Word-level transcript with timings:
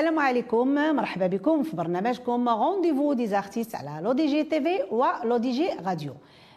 السلام 0.00 0.18
عليكم 0.18 0.74
مرحبا 0.74 1.26
بكم 1.26 1.62
في 1.62 1.76
برنامجكم 1.76 2.48
Rendez-vous 2.48 3.12
des 3.12 3.26
artistes 3.26 3.74
على 3.74 4.00
L'ODJ 4.04 4.44
TV 4.44 4.82
و 4.90 5.36
L'ODJ 5.36 5.68
Radio 5.86 6.14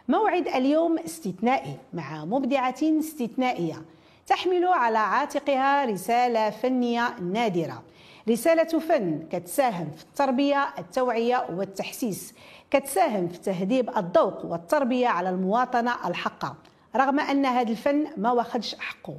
موعد 0.07 0.47
اليوم 0.47 0.99
استثنائي 0.99 1.77
مع 1.93 2.25
مبدعة 2.25 2.75
استثنائية 2.81 3.81
تحمل 4.27 4.65
على 4.65 4.97
عاتقها 4.97 5.85
رسالة 5.85 6.49
فنية 6.49 7.19
نادرة. 7.19 7.83
رسالة 8.29 8.79
فن 8.79 9.27
كتساهم 9.31 9.91
في 9.97 10.03
التربية 10.03 10.69
التوعية 10.79 11.45
والتحسيس 11.49 12.33
كتساهم 12.71 13.27
في 13.27 13.37
تهذيب 13.37 13.89
الذوق 13.97 14.45
والتربية 14.45 15.07
على 15.07 15.29
المواطنة 15.29 16.07
الحقة. 16.07 16.55
رغم 16.95 17.19
أن 17.19 17.45
هذا 17.45 17.71
الفن 17.71 18.07
ما 18.17 18.31
واخدش 18.31 18.75
حقه. 18.79 19.15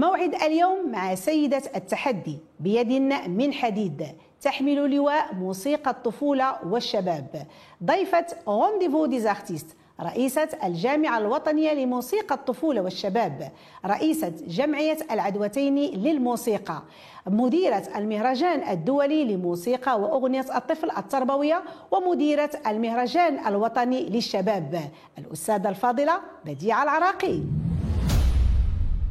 موعد 0.00 0.34
اليوم 0.34 0.90
مع 0.90 1.14
سيدة 1.14 1.62
التحدي 1.76 2.38
بيد 2.60 2.92
من 3.28 3.52
حديد 3.52 4.06
تحمل 4.40 4.94
لواء 4.94 5.34
موسيقى 5.34 5.90
الطفولة 5.90 6.56
والشباب. 6.66 7.46
ضيفة 7.84 8.26
Rendez-vous 8.48 9.06
des 9.06 9.25
artistes 9.25 9.76
رئيسة 10.00 10.48
الجامعة 10.64 11.18
الوطنية 11.18 11.72
لموسيقى 11.72 12.34
الطفولة 12.34 12.80
والشباب 12.80 13.52
رئيسة 13.86 14.32
جمعية 14.46 14.98
العدوتين 15.10 15.76
للموسيقى 15.76 16.82
مديرة 17.26 17.82
المهرجان 17.96 18.68
الدولي 18.70 19.24
لموسيقى 19.24 20.00
وأغنية 20.00 20.46
الطفل 20.56 20.90
التربوية 20.90 21.62
ومديرة 21.90 22.50
المهرجان 22.66 23.46
الوطني 23.46 24.08
للشباب. 24.08 24.80
الأستاذة 25.18 25.68
الفاضلة 25.68 26.20
بديعة 26.44 26.82
العراقي. 26.82 27.40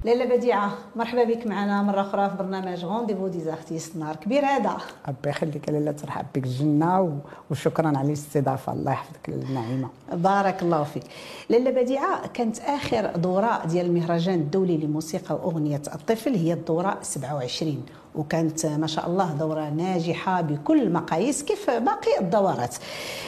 لاله 0.05 0.37
بديعة 0.37 0.71
مرحبا 0.95 1.23
بك 1.23 1.47
معنا 1.47 1.81
مرة 1.81 2.01
أخرى 2.01 2.29
في 2.29 2.35
برنامج 2.35 2.85
Rendez-vous 2.85 3.27
des 3.27 3.46
artistes 3.46 3.95
نهار 3.95 4.15
كبير 4.15 4.45
هذا. 4.45 4.77
ربي 5.07 5.29
يخليك 5.29 5.69
لاله 5.69 5.91
ترحب 5.91 6.25
بك 6.35 6.43
الجنة 6.45 7.19
وشكرا 7.51 7.87
على 7.87 8.07
الاستضافة. 8.07 8.73
الله 8.73 8.91
يحفظك 8.91 9.29
لاله 9.29 9.52
نعيمة 9.52 9.89
بارك 10.13 10.61
الله 10.63 10.83
فيك. 10.83 11.03
لاله 11.49 11.71
بديعة 11.71 12.27
كانت 12.27 12.59
آخر 12.59 13.05
دورة 13.15 13.65
ديال 13.65 13.85
المهرجان 13.85 14.35
الدولي 14.39 14.77
لموسيقى 14.77 15.35
وأغنية 15.35 15.81
الطفل 15.95 16.35
هي 16.35 16.53
الدورة 16.53 16.97
27 17.01 17.85
وكانت 18.19 18.65
ما 18.65 18.87
شاء 18.87 19.07
الله 19.07 19.33
دورة 19.33 19.69
ناجحة 19.69 20.41
بكل 20.41 20.81
المقاييس 20.81 21.43
كيف 21.43 21.69
باقي 21.69 22.19
الدورات. 22.21 22.75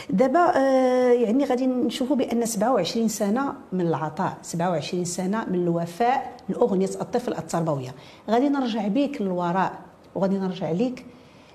دابا 0.09 0.57
آه، 0.57 1.11
يعني 1.11 1.45
غادي 1.45 1.67
نشوفوا 1.67 2.15
بأن 2.15 2.45
27 2.45 3.07
سنة 3.07 3.53
من 3.71 3.81
العطاء 3.81 4.37
27 4.41 5.05
سنة 5.05 5.45
من 5.45 5.55
الوفاء 5.55 6.33
لأغنية 6.49 6.89
الطفل 7.01 7.33
التربوية. 7.33 7.95
غادي 8.29 8.49
نرجع 8.49 8.87
بك 8.87 9.21
للوراء 9.21 9.73
وغادي 10.15 10.37
نرجع 10.37 10.71
لك 10.71 11.05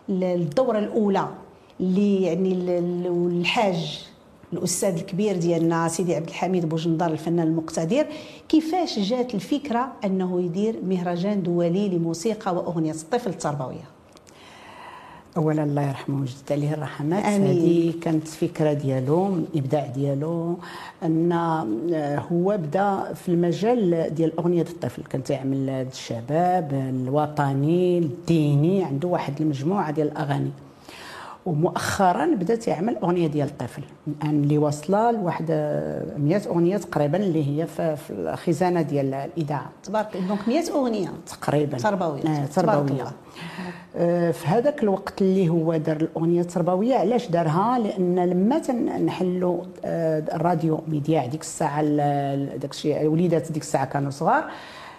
للدورة 0.09 0.79
الأولى 0.79 1.29
اللي 1.81 2.23
يعني 2.23 2.53
الحاج 3.09 4.09
الأستاذ 4.53 4.95
الكبير 4.95 5.37
ديالنا 5.37 5.89
سيدي 5.89 6.15
عبد 6.15 6.29
الحميد 6.29 6.69
بوجندار 6.69 7.11
الفنان 7.11 7.47
المقتدر 7.47 8.07
كيفاش 8.49 8.99
جات 8.99 9.35
الفكرة 9.35 9.93
أنه 10.05 10.41
يدير 10.41 10.77
مهرجان 10.89 11.43
دولي 11.43 11.89
لموسيقى 11.89 12.55
وأغنية 12.55 12.93
الطفل 12.93 13.31
التربوية؟ 13.31 13.85
اولا 15.37 15.65
الله 15.65 15.83
يرحمه 15.83 16.21
ويجدد 16.21 16.53
عليه 16.53 16.75
الرحمات. 16.75 17.25
هذه 17.25 17.93
كانت 18.01 18.29
فكرة 18.29 18.73
ديالو 18.73 19.35
الابداع 19.35 19.87
ديالو 19.87 20.57
أن 21.03 21.33
هو 22.33 22.57
بدا 22.57 23.13
في 23.15 23.29
المجال 23.29 24.15
ديال 24.15 24.39
أغنية 24.39 24.63
الطفل. 24.63 25.03
كان 25.03 25.25
تعمل 25.25 25.69
الشباب 25.69 26.73
الوطني 26.73 27.99
الديني 27.99 28.85
عنده 28.85 29.09
واحد 29.09 29.41
المجموعة 29.41 29.91
ديال 29.91 30.09
الأغاني. 30.09 30.51
ومؤخرا 31.47 32.27
بدا 32.27 32.59
يعمل 32.67 32.97
أغنية 32.97 33.27
ديال 33.27 33.49
الطفل. 33.49 33.83
الآن 34.09 34.43
اللي 34.43 34.59
واصلة 34.59 35.11
لواحد 35.11 35.51
100 36.19 36.43
أغنية 36.47 36.77
تقريبا 36.77 37.19
اللي 37.19 37.61
هي 37.63 37.67
في 37.67 37.97
الخزانة 38.11 38.83
ديال 38.83 39.15
الإذاعة. 39.15 39.71
تبارك 39.83 40.17
دونك 40.29 40.49
100 40.49 40.71
أغنية. 40.71 41.09
تقريبا. 41.27 41.79
تربوية. 41.79 42.23
آه 42.23 42.47
تربوية. 42.47 43.05
آه 43.97 44.31
في 44.31 44.47
هذاك 44.47 44.83
الوقت 44.83 45.23
اللي 45.23 45.49
هو 45.49 45.77
دار 45.77 45.97
الأغنية 45.97 46.41
التربوية 46.41 46.95
علاش 46.95 47.29
دارها؟ 47.29 47.79
لأن 47.79 48.19
لما 48.19 48.59
تنحلوا 48.59 49.63
آه 49.85 50.25
الراديو 50.35 50.81
ميديا 50.89 51.27
ديك 51.27 51.41
الساعة 51.41 51.83
داك 52.57 52.71
الشيء 52.71 53.07
وليدات 53.07 53.53
ديك 53.53 53.63
الساعة 53.63 53.85
كانوا 53.85 54.11
صغار 54.11 54.45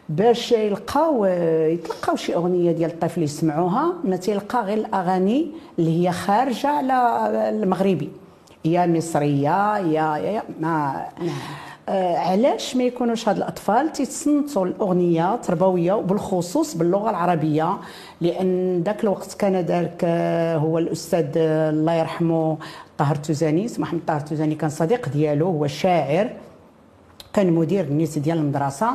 باش 0.10 0.52
يلقاو 0.52 1.26
يتلقاو 1.26 2.16
شي 2.16 2.36
أغنية 2.36 2.72
ديال 2.72 2.92
الطفل 2.92 3.24
يسمعوها. 3.24 3.94
ما 4.04 4.16
تيلقى 4.16 4.64
غير 4.64 4.78
الأغاني 4.78 5.52
اللي 5.80 6.08
هي 6.08 6.12
خارجة 6.12 6.68
على 6.68 7.50
المغربي. 7.50 8.10
يا 8.66 8.86
مصرية 8.86 9.78
يا 9.78 10.18
يا 10.18 10.44
ما 10.60 11.06
نعم. 11.20 11.30
آه 11.90 12.18
علاش 12.18 12.76
ما 12.76 12.84
يكونوش 12.84 13.30
هاد 13.30 13.38
الأطفال 13.38 13.92
تيتصنتوا 13.92 14.66
الاغنيه 14.66 15.36
تربويه 15.36 15.94
وبالخصوص 15.94 16.76
باللغة 16.76 17.10
العربية؟ 17.10 17.78
لأن 18.22 18.84
ذاك 18.86 19.04
الوقت 19.04 19.34
كان 19.34 19.56
ذاك 19.56 20.02
آه، 20.04 20.58
هو 20.58 20.78
الأستاذ 20.78 21.26
آه، 21.38 21.70
الله 21.70 21.94
يرحمه 21.94 22.58
طاهر 22.98 23.16
توزاني 23.16 23.68
محمد 23.80 24.02
طاهر 24.08 24.20
توزاني 24.20 24.56
كان 24.56 24.70
صديق 24.70 25.10
ديالو 25.10 25.46
هو 25.46 25.68
شاعر 25.68 26.30
كان 27.34 27.54
مدير 27.54 27.84
النيت 27.84 28.20
ديال 28.20 28.38
المدرسة. 28.38 28.90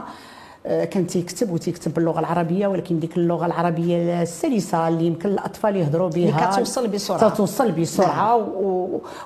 كان 0.64 1.06
تيكتب 1.06 1.50
وتيكتب 1.50 1.94
باللغة 1.94 2.20
العربية 2.20 2.66
ولكن 2.66 2.98
ديك 3.00 3.16
اللغة 3.16 3.46
العربية 3.46 4.22
السلسة 4.22 4.88
اللي 4.88 5.06
يمكن 5.06 5.28
الأطفال 5.28 5.76
يهضروا 5.76 6.08
بها 6.08 6.28
اللي 6.28 6.52
كتوصل 6.56 6.88
بسرعة. 6.88 7.28
توصل 7.28 7.72
بسرعة 7.72 8.38
نعم. 8.38 8.48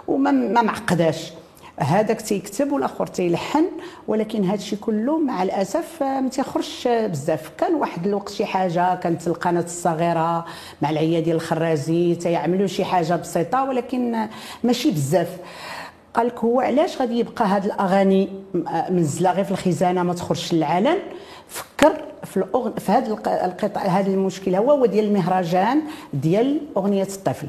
وما 0.09 0.31
ما 0.31 0.63
معقداش. 0.63 1.33
هذاك 1.79 2.21
تيكتب 2.21 2.73
والآخر 2.73 3.07
تيلحن 3.07 3.65
ولكن 4.09 4.45
هذا 4.45 4.55
الشيء 4.55 4.79
كله 4.79 5.19
مع 5.19 5.43
الأسف 5.43 6.03
آه، 6.03 6.21
ما 6.21 6.29
تيخرجش 6.29 6.89
بزاف. 6.89 7.51
كان 7.59 7.75
واحد 7.75 8.07
الوقت 8.07 8.29
شي 8.29 8.45
حاجة 8.45 8.95
كانت 8.95 9.27
القناة 9.27 9.61
الصغيرة 9.61 10.45
مع 10.83 10.91
العيا 10.91 11.21
ديال 11.21 11.37
الخرازي 11.37 12.15
تيعملوا 12.15 12.67
شي 12.67 12.85
حاجة 12.85 13.17
بسيطة 13.17 13.65
ولكن 13.65 14.29
ماشي 14.65 14.91
بزاف. 14.91 15.37
قال 16.17 16.27
لك 16.27 16.39
هو 16.39 16.61
علاش 16.61 17.01
غادي 17.01 17.19
يبقى 17.19 17.47
هاد 17.47 17.65
الأغاني 17.65 18.29
منزله 18.91 19.33
غير 19.33 19.45
في 19.45 19.51
الخزانة 19.51 20.03
ما 20.03 20.15
تخرجش 20.15 20.55
للعلن 20.55 20.99
فكر 21.49 21.93
في 22.25 22.37
الأغن... 22.37 22.73
في 22.79 22.93
هذا 22.93 23.13
القطع 23.45 23.81
هذا 23.81 24.11
المشكل 24.11 24.55
هو 24.55 24.87
ديال 24.87 25.05
المهرجان 25.05 25.83
ديال 26.15 26.61
أغنية 26.77 27.03
الطفل. 27.03 27.47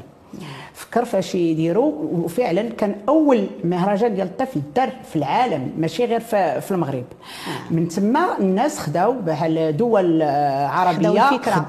فكر 0.90 1.04
فاش 1.04 1.34
يديروا 1.34 1.92
وفعلا 2.12 2.62
كان 2.62 2.94
أول 3.08 3.46
مهرجان 3.64 4.14
ديال 4.14 4.26
الطفل 4.26 4.60
دار 4.76 4.90
في 5.10 5.16
العالم 5.16 5.72
ماشي 5.78 6.04
غير 6.04 6.20
في 6.60 6.70
المغرب. 6.70 7.04
من 7.70 7.88
تما 7.88 8.38
الناس 8.40 8.78
خداو 8.78 9.12
بحال 9.12 9.76
دول 9.76 10.22
عربية 10.22 11.20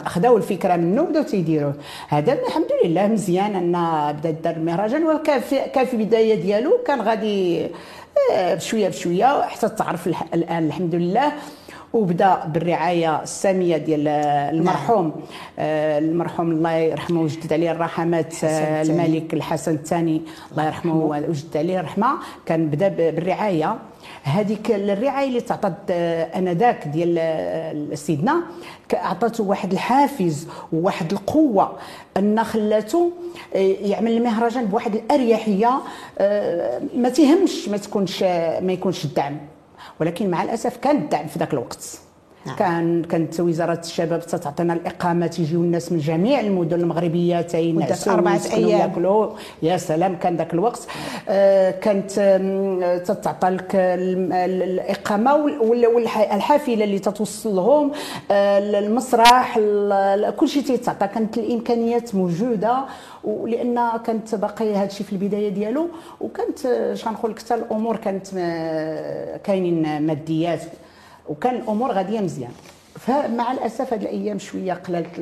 خداو 0.06 0.38
الفكرة. 0.38 0.75
منه 0.75 1.02
بداو 1.02 1.24
تيديروه 1.24 1.74
هذا 2.09 2.34
الحمد 2.34 2.68
لله 2.85 3.08
مزيان 3.08 3.56
أن 3.56 4.12
بدأ 4.13 4.31
دار 4.31 4.56
المهرجان 4.56 5.03
وكان 5.03 5.40
في 5.41 5.59
كان 5.75 5.85
في 5.85 5.94
البدايه 5.94 6.35
ديالو 6.35 6.78
كان 6.88 7.02
غادي 7.02 7.68
آه، 8.35 8.56
بشوية 8.56 8.88
بشوية 8.88 9.41
حتى 9.41 9.69
تعرف 9.69 10.08
الآن 10.34 10.68
الحمد 10.68 10.96
لله 10.96 11.31
وبدا 11.94 12.46
بالرعاية 12.46 13.22
السامية 13.24 13.78
ديال 13.78 14.08
المرحوم 14.08 15.06
نعم. 15.06 15.14
المرحوم. 16.04 16.52
الله 16.52 16.72
يرحمه 16.72 17.22
ويجدد 17.22 17.54
عليه 17.54 17.72
الرحمات 17.72 18.34
الملك 18.44 19.34
الحسن 19.34 19.74
الثاني 19.74 20.22
الله 20.52 20.66
يرحمه 20.66 20.96
ويجدد 20.96 21.58
عليه 21.58 21.80
الرحمة. 21.80 22.08
كان 22.46 22.68
بدا 22.68 22.88
بالرعاية. 22.88 23.76
هذيك 24.24 24.72
الرعاية 24.72 25.28
اللي 25.28 25.41
تعطت 25.41 25.91
آنذاك 26.36 26.88
ديال 26.88 27.97
سيدنا 27.97 28.42
اعطته 28.94 29.44
واحد 29.44 29.72
الحافز 29.72 30.47
وواحد 30.74 31.12
القوة 31.12 31.78
أن 32.18 32.44
خلاته 32.44 33.12
يعمل 33.82 34.12
المهرجان 34.12 34.66
بواحد 34.66 34.96
الأريحية 34.96 35.80
ما 36.96 37.09
تهمش 37.09 37.70
ما 37.70 37.78
تكونش 37.78 38.24
ما 38.62 38.72
يكونش 38.74 39.06
الدعم. 39.06 39.38
ولكن 39.99 40.29
مع 40.29 40.43
الأسف 40.43 40.78
كان 40.78 40.97
الدعم 40.97 41.28
في 41.28 41.40
ذاك 41.40 41.53
الوقت. 41.53 41.99
نعم. 42.46 42.56
كان 42.56 43.03
كانت 43.03 43.40
وزارة 43.40 43.80
الشباب 43.80 44.22
تعطينا 44.22 44.74
الإقامة 44.74 45.28
تيجيو 45.28 45.62
الناس 45.62 45.91
من 45.91 46.00
جميع 46.00 46.40
المدن 46.40 46.80
المغربية 46.80 47.41
تينعسوا 47.41 48.14
أربعة 48.14 48.41
أيام. 48.53 48.80
ياكلوا. 48.80 49.28
يا 49.64 49.78
سلام 49.78 50.16
كان 50.16 50.36
ذاك 50.36 50.53
الوقت. 50.53 50.88
آه 51.30 51.72
كانت 51.72 52.12
تتعطى 53.06 53.50
لك 53.50 53.72
الإقامة 53.76 55.36
والحافله 55.36 56.84
اللي 56.84 57.00
تتوصل 57.00 57.56
لهم 57.56 57.91
آه 58.32 58.59
المسرح 58.80 59.59
كل 60.38 60.47
شيء 60.50 60.64
تيتعطى 60.64 61.08
كانت 61.08 61.38
الإمكانيات 61.38 62.16
موجودة 62.16 62.85
ولان 63.24 63.90
كانت 64.06 64.35
باقي 64.35 64.76
هذا 64.76 64.85
الشيء 64.85 65.06
في 65.06 65.14
البداية 65.14 65.50
ديالو. 65.50 65.88
وكانت 66.22 66.59
شغنقول 66.94 67.32
لك 67.32 67.40
حتى 67.40 67.56
الأمور 67.56 67.96
كانت 67.96 68.28
كاينين 69.44 70.02
ماديات. 70.02 70.62
وكان 71.29 71.55
الأمور 71.55 71.91
غادية 71.91 72.20
مزيان. 72.20 72.52
فمع 72.99 73.52
الأسف 73.52 73.93
هذه 73.93 74.02
الأيام 74.02 74.40
شوية 74.40 74.73
قللت 74.73 75.20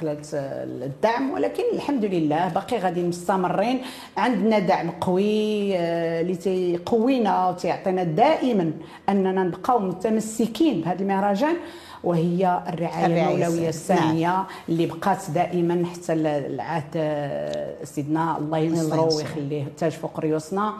قللت 0.00 0.30
الدعم 0.34 1.30
ولكن 1.30 1.62
الحمد 1.72 2.04
لله 2.04 2.48
باقي 2.48 2.78
غادي 2.78 3.02
مستمرين. 3.02 3.80
عندنا 4.16 4.58
دعم 4.58 4.90
قوي 4.90 5.76
آه، 5.76 6.20
اللي 6.20 6.34
تيقوينا 6.34 7.48
وتيعطينا 7.48 8.02
دائما 8.02 8.72
أننا 9.08 9.44
نبقاو 9.44 9.78
متمسكين 9.78 10.80
بهذا 10.80 11.00
المهرجان 11.02 11.56
وهي 12.04 12.62
الرعاية, 12.68 13.06
الأولوية 13.06 13.68
الساميه 13.68 14.26
نعم. 14.26 14.44
اللي 14.68 14.86
بقات 14.86 15.30
دائما 15.34 15.86
حتى 15.86 16.12
العهد 16.12 16.92
آه، 16.96 17.84
سيدنا 17.84 18.38
الله 18.38 18.58
ينصرو 18.58 19.16
ويخليه 19.16 19.64
تاج 19.78 19.92
فوق 19.92 20.20
ريوسنا. 20.20 20.72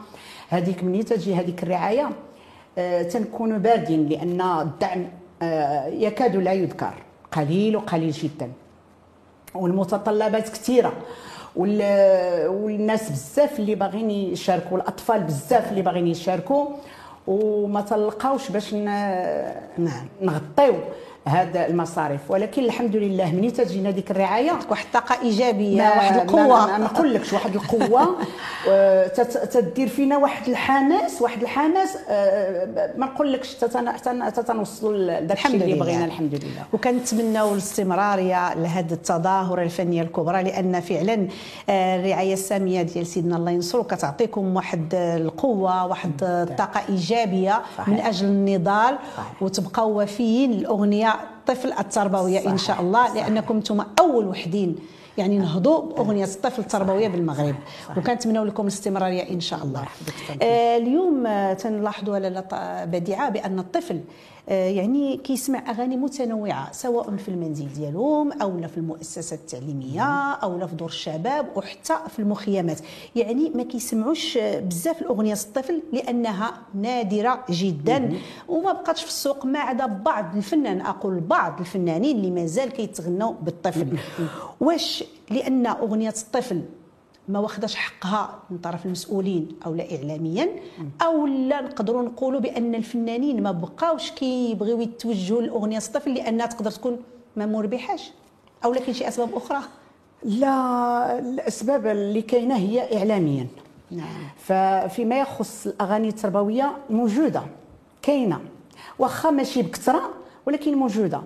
هذيك 0.49 0.83
منين 0.83 1.05
تجي 1.05 1.35
هذيك 1.35 1.63
الرعاية؟ 1.63 2.09
تنكون 3.11 3.57
باردين 3.57 4.07
لأن 4.07 4.41
الدعم 4.41 5.07
آه، 5.41 5.87
يكاد 5.87 6.35
لا 6.35 6.53
يذكر. 6.53 6.93
قليل 7.31 7.75
وقليل 7.75 8.11
جدا. 8.11 8.51
والمتطلبات 9.55 10.49
كثيرة. 10.49 10.93
والناس 11.55 13.11
بزاف 13.11 13.59
اللي 13.59 13.75
باغيين 13.75 14.11
يشاركوا 14.11 14.77
الأطفال 14.77 15.23
بزاف 15.23 15.69
اللي 15.71 15.81
باغيين 15.81 16.07
يشاركوا. 16.07 16.67
وما 17.27 17.81
تلقاوش 17.81 18.51
باش 18.51 18.73
نعم. 18.73 20.07
نغطيو. 20.21 20.73
هذا 21.27 21.67
المصاريف 21.67 22.31
ولكن 22.31 22.63
الحمد 22.63 22.95
لله 22.95 23.31
مني 23.31 23.51
تجينا 23.51 23.91
ديك 23.91 24.11
الرعاية 24.11 24.51
واحد 24.69 24.85
الطاقة 24.85 25.21
إيجابية. 25.23 25.81
واحد 25.81 26.15
القوة. 26.21 26.77
ما, 26.77 26.77
نقولكش 26.77 27.33
واحد 27.33 27.55
القوة. 27.55 28.15
تدير 29.51 29.87
فينا 29.87 30.17
واحد 30.17 30.49
الحماس 30.49 31.21
واحد 31.21 31.41
الحماس 31.41 31.97
آه، 32.09 32.93
ما 32.97 33.05
نقولكش 33.05 33.53
تتنوصلوا 34.35 35.19
الشيء 35.19 35.55
اللي 35.55 35.73
بغينا 35.73 36.05
الحمد 36.05 36.35
لله. 36.35 36.63
وكنتمناو 36.73 37.53
الاستمرارية 37.53 38.53
لهذه 38.53 38.91
التظاهره 38.93 39.61
الفنيه 39.63 40.01
الكبرى 40.01 40.43
لأن 40.43 40.79
فعلا 40.79 41.27
آه، 41.69 41.95
الرعاية 41.95 42.33
السامية 42.33 42.81
ديال 42.81 43.07
سيدنا 43.07 43.37
الله 43.37 43.51
ينصرو 43.51 43.83
كتعطيكم 43.83 44.55
واحد 44.55 44.93
القوة 44.95 45.85
واحد 45.85 46.11
الطاقه 46.23 46.81
إيجابية 46.89 47.61
صحيح. 47.77 47.87
من 47.89 47.99
أجل 47.99 48.25
النضال. 48.27 48.97
صحيح. 49.17 49.41
وتبقاو 49.43 50.01
وفيين 50.01 50.51
الطفل 51.13 51.73
التربوية 51.79 52.39
صحيح. 52.39 52.51
ان 52.51 52.57
شاء 52.57 52.81
الله 52.81 53.07
صحيح. 53.07 53.27
لأنكم 53.27 53.55
أنتم 53.55 53.81
أول 53.99 54.27
وحدين 54.27 54.75
يعني 55.17 55.37
نهضوا 55.37 55.81
بأغنية 55.81 56.25
الطفل 56.25 56.61
التربوية 56.61 57.07
بالمغرب 57.07 57.55
وكنتمنوا 57.97 58.45
لكم 58.45 58.63
الاستمرارية 58.63 59.29
إن 59.29 59.39
شاء 59.39 59.63
الله 59.63 59.85
آه 60.41 60.77
اليوم 60.77 61.27
تنلاحظوا 61.53 62.19
لاله 62.19 62.43
بديعة 62.85 63.29
بأن 63.29 63.59
الطفل 63.59 63.95
آه، 63.95 64.01
يعني 64.47 65.17
كيسمع 65.17 65.69
أغاني 65.71 65.97
متنوعة 65.97 66.71
سواء 66.71 67.15
في 67.15 67.29
المنزل 67.29 67.73
ديالهم 67.73 68.31
أو 68.31 68.67
في 68.67 68.77
المؤسسة 68.77 69.35
التعليمية 69.35 70.31
أو 70.33 70.67
في 70.67 70.75
دور 70.75 70.89
الشباب 70.89 71.47
وحتى 71.55 71.97
في 72.09 72.19
المخيمات. 72.19 72.79
يعني 73.15 73.49
ما 73.49 73.63
كيسمعوش 73.63 74.37
بزاف 74.37 75.01
الأغنية 75.01 75.33
الطفل 75.33 75.81
لأنها 75.93 76.53
نادرة 76.73 77.45
جدا. 77.49 78.13
وما 78.49 78.71
بقاتش 78.71 79.01
في 79.03 79.09
السوق 79.09 79.45
ما 79.45 79.59
عدا 79.59 79.85
بعض 79.85 80.35
الفنان 80.35 80.81
أقول 80.81 81.19
بعض 81.19 81.59
الفنانين 81.59 82.17
اللي 82.17 82.31
مازال 82.31 82.69
كيتغنوا 82.69 83.33
بالطفل. 83.41 83.97
واش؟ 84.59 85.03
لأن 85.29 85.67
أغنية 85.67 86.13
الطفل 86.23 86.61
ما 87.31 87.39
واخداش 87.39 87.75
حقها 87.75 88.39
من 88.49 88.57
طرف 88.57 88.85
المسؤولين 88.85 89.47
أو 89.65 89.75
لا 89.75 89.95
اعلاميا 89.95 90.49
أو 91.01 91.27
لا 91.27 91.61
نقدروا 91.61 92.01
نقولوا 92.01 92.39
بأن 92.39 92.75
الفنانين 92.75 93.43
ما 93.43 93.51
بقاوش 93.51 94.11
كيبغيو 94.11 94.81
يتوجهوا 94.81 95.41
لأغنية 95.41 95.77
الطفل 95.77 96.13
لانها 96.13 96.45
تقدر 96.45 96.71
تكون 96.71 96.99
ما 97.35 97.45
مربحاش 97.45 98.11
أو 98.65 98.73
لكن 98.73 98.93
شي 98.93 99.07
أسباب 99.07 99.35
أخرى؟ 99.35 99.59
لا 100.23 101.19
الأسباب 101.19 101.87
اللي 101.87 102.21
كاينة 102.21 102.55
هي 102.55 102.97
اعلاميا. 102.97 103.47
نعم. 103.91 104.07
ففيما 104.37 105.19
يخص 105.19 105.67
الأغاني 105.67 106.07
التربوية 106.07 106.77
موجودة 106.89 107.41
كاينة. 108.01 108.39
واخا 108.99 109.29
ماشي 109.31 109.61
بكثرة 109.61 110.09
ولكن 110.45 110.75
موجودة. 110.77 111.21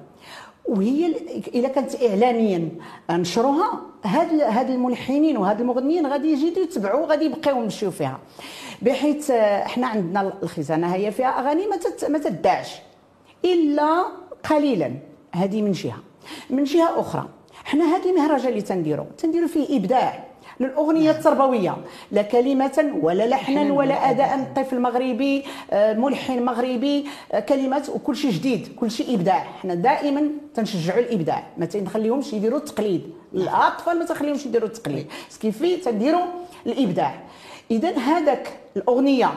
وهي 0.67 1.15
إذا 1.53 1.67
كانت 1.67 2.03
اعلاميا 2.03 2.69
نشروها 3.11 3.81
هاد 4.03 4.41
هاد 4.41 4.69
الملحنين 4.69 5.37
وهاد 5.37 5.61
المغنيين 5.61 6.07
غادي 6.07 6.31
يجيو 6.31 6.63
يتبعوا 6.63 7.07
غادي 7.07 7.25
يبقاو 7.25 7.61
يمشيو 7.61 7.91
فيها. 7.91 8.19
بحيث 8.81 9.31
إحنا 9.31 9.87
عندنا 9.87 10.33
الخزانة 10.43 10.95
هي 10.95 11.11
فيها 11.11 11.39
أغاني 11.39 11.67
ما 12.09 12.17
تدعش 12.17 12.75
إلا 13.45 14.05
قليلا. 14.49 14.91
هذه 15.35 15.61
من 15.61 15.71
جهة. 15.71 15.99
من 16.49 16.63
جهة 16.63 16.99
أخرى 16.99 17.29
حنا 17.63 17.95
هذه 17.95 18.09
المهرجان 18.09 18.47
اللي 18.47 18.61
تنديرو 18.61 19.05
تنديرو 19.17 19.47
فيه 19.47 19.77
إبداع. 19.77 20.23
للأغنية 20.59 21.11
التربوية 21.11 21.77
لا 22.11 22.21
كلمة 22.21 22.99
ولا 23.01 23.27
لحنا 23.27 23.73
ولا 23.73 24.09
أداء 24.09 24.51
طفل 24.55 24.79
مغربي 24.79 25.43
آه، 25.71 25.93
ملحن 25.93 26.45
مغربي 26.45 27.05
آه، 27.31 27.39
كلمات 27.39 27.89
وكل 27.89 28.15
شيء 28.15 28.31
جديد 28.31 28.67
كل 28.75 28.91
شيء 28.91 29.15
إبداع. 29.15 29.43
حنا 29.43 29.73
دائما 29.73 30.29
تنشجعوا 30.55 30.99
الإبداع 30.99 31.43
ما 31.57 31.65
تنخليهمش 31.65 32.33
يديروا 32.33 32.59
التقليد. 32.59 33.01
الأطفال 33.33 33.99
ما 33.99 34.05
تخليهمش 34.05 34.45
يديروا 34.45 34.67
التقليد. 34.67 35.07
كيفي 35.41 35.77
تديروا 35.77 36.25
الإبداع. 36.65 37.15
اذا 37.71 37.97
هذاك 37.97 38.59
الأغنية 38.77 39.33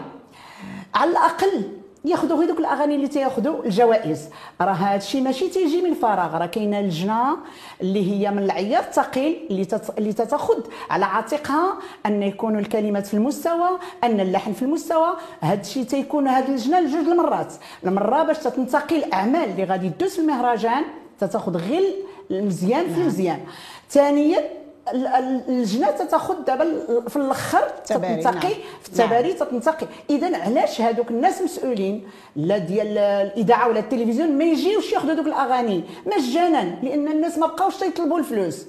على 0.94 1.10
الأقل 1.10 1.77
ياخذوا 2.04 2.38
غير 2.38 2.48
دوك 2.48 2.58
الأغاني 2.58 2.94
اللي 2.94 3.08
تياخذوا 3.08 3.64
الجوائز. 3.64 4.28
راه 4.60 4.72
هذا 4.72 4.96
الشيء 4.96 5.22
ماشي 5.22 5.48
تيجي 5.48 5.82
من 5.82 5.94
فراغ 5.94 6.36
راه 6.36 6.46
كاينة 6.46 6.80
لجنة 6.80 7.36
اللي 7.80 8.10
هي 8.10 8.30
من 8.30 8.42
العيار 8.42 8.82
الثقيل 8.82 9.46
اللي 9.50 9.64
تت... 9.64 9.98
اللي 9.98 10.12
تتاخذ 10.12 10.60
على 10.90 11.04
عاتقها 11.04 11.78
أن 12.06 12.22
يكون 12.22 12.58
الكلمات 12.58 13.06
في 13.06 13.14
المستوى 13.14 13.68
أن 14.04 14.20
اللحن 14.20 14.52
في 14.52 14.62
المستوى. 14.62 15.16
هذا 15.40 15.60
الشيء 15.60 15.84
تيكون 15.84 16.28
هذه 16.28 16.46
اللجنة 16.46 16.80
لجوج 16.80 17.08
المرات. 17.08 17.52
المرة 17.84 18.22
باش 18.22 18.38
تنتقي 18.38 18.96
الأعمال 18.96 19.50
اللي 19.50 19.64
غادي 19.64 19.90
تدوز 19.90 20.12
في 20.12 20.18
المهرجان 20.18 20.82
تتاخذ 21.20 21.56
غير 21.56 21.82
المزيان 22.30 22.94
في 22.94 23.00
المزيان 23.00 23.36
نعم. 23.36 23.46
ثانيا 23.90 24.57
اللجنه 24.92 25.90
تاخذ 25.90 26.44
دابا 26.44 26.64
في 27.08 27.16
الأخر 27.16 27.68
تتنتقي 27.84 28.48
نعم. 28.48 28.60
في 28.82 28.88
التباري 28.88 29.28
نعم. 29.28 29.36
تتنتقي 29.38 29.86
اذا 30.10 30.36
علاش 30.36 30.80
هذوك 30.80 31.10
الناس 31.10 31.42
مسؤولين 31.42 32.08
لا 32.36 32.58
ديال 32.58 32.98
الإذاعة 32.98 33.68
ولا 33.68 33.78
التلفزيون 33.78 34.38
ما 34.38 34.44
يجيوش 34.44 34.92
ياخذوا 34.92 35.14
دوك 35.14 35.26
الأغاني 35.26 35.84
مجانا 36.06 36.74
لأن 36.82 37.08
الناس 37.08 37.38
ما 37.38 37.46
بقاوش 37.46 37.76
تيطلبوا 37.76 38.18
الفلوس 38.18 38.66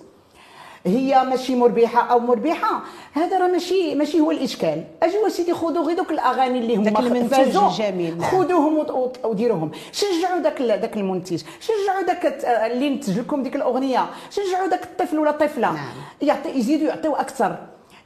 هي 0.85 1.23
ماشي 1.23 1.55
مربحة 1.55 2.11
أو 2.11 2.19
مربحة. 2.19 2.81
هذا 3.13 3.37
راه 3.37 3.47
ماشي 3.47 3.95
ماشي 3.95 4.19
هو 4.19 4.31
الإشكال. 4.31 4.83
أجوا 5.03 5.29
سيدي 5.29 5.53
خذوا 5.53 5.85
غير 5.85 5.97
دوك 5.97 6.11
الأغاني 6.11 6.59
اللي 6.59 6.75
هما 6.75 6.99
المنتج 6.99 7.57
الجميل. 7.57 8.23
خذوهم 8.23 8.85
وديروهم. 9.23 9.71
شجعوا 9.91 10.39
داك 10.39 10.61
داك 10.61 10.97
المنتج. 10.97 11.43
شجعوا 11.59 12.01
داك 12.01 12.25
اللي 12.45 12.89
نتج 12.89 13.19
لكم 13.19 13.43
ديك 13.43 13.55
الأغنية. 13.55 14.05
شجعوا 14.29 14.67
داك 14.67 14.83
الطفل 14.83 15.19
ولا 15.19 15.29
الطفله 15.29 15.71
نعم. 15.71 15.87
يعطي 16.21 16.49
يزيدوا 16.49 16.87
يعطيو 16.87 17.15
أكثر. 17.15 17.55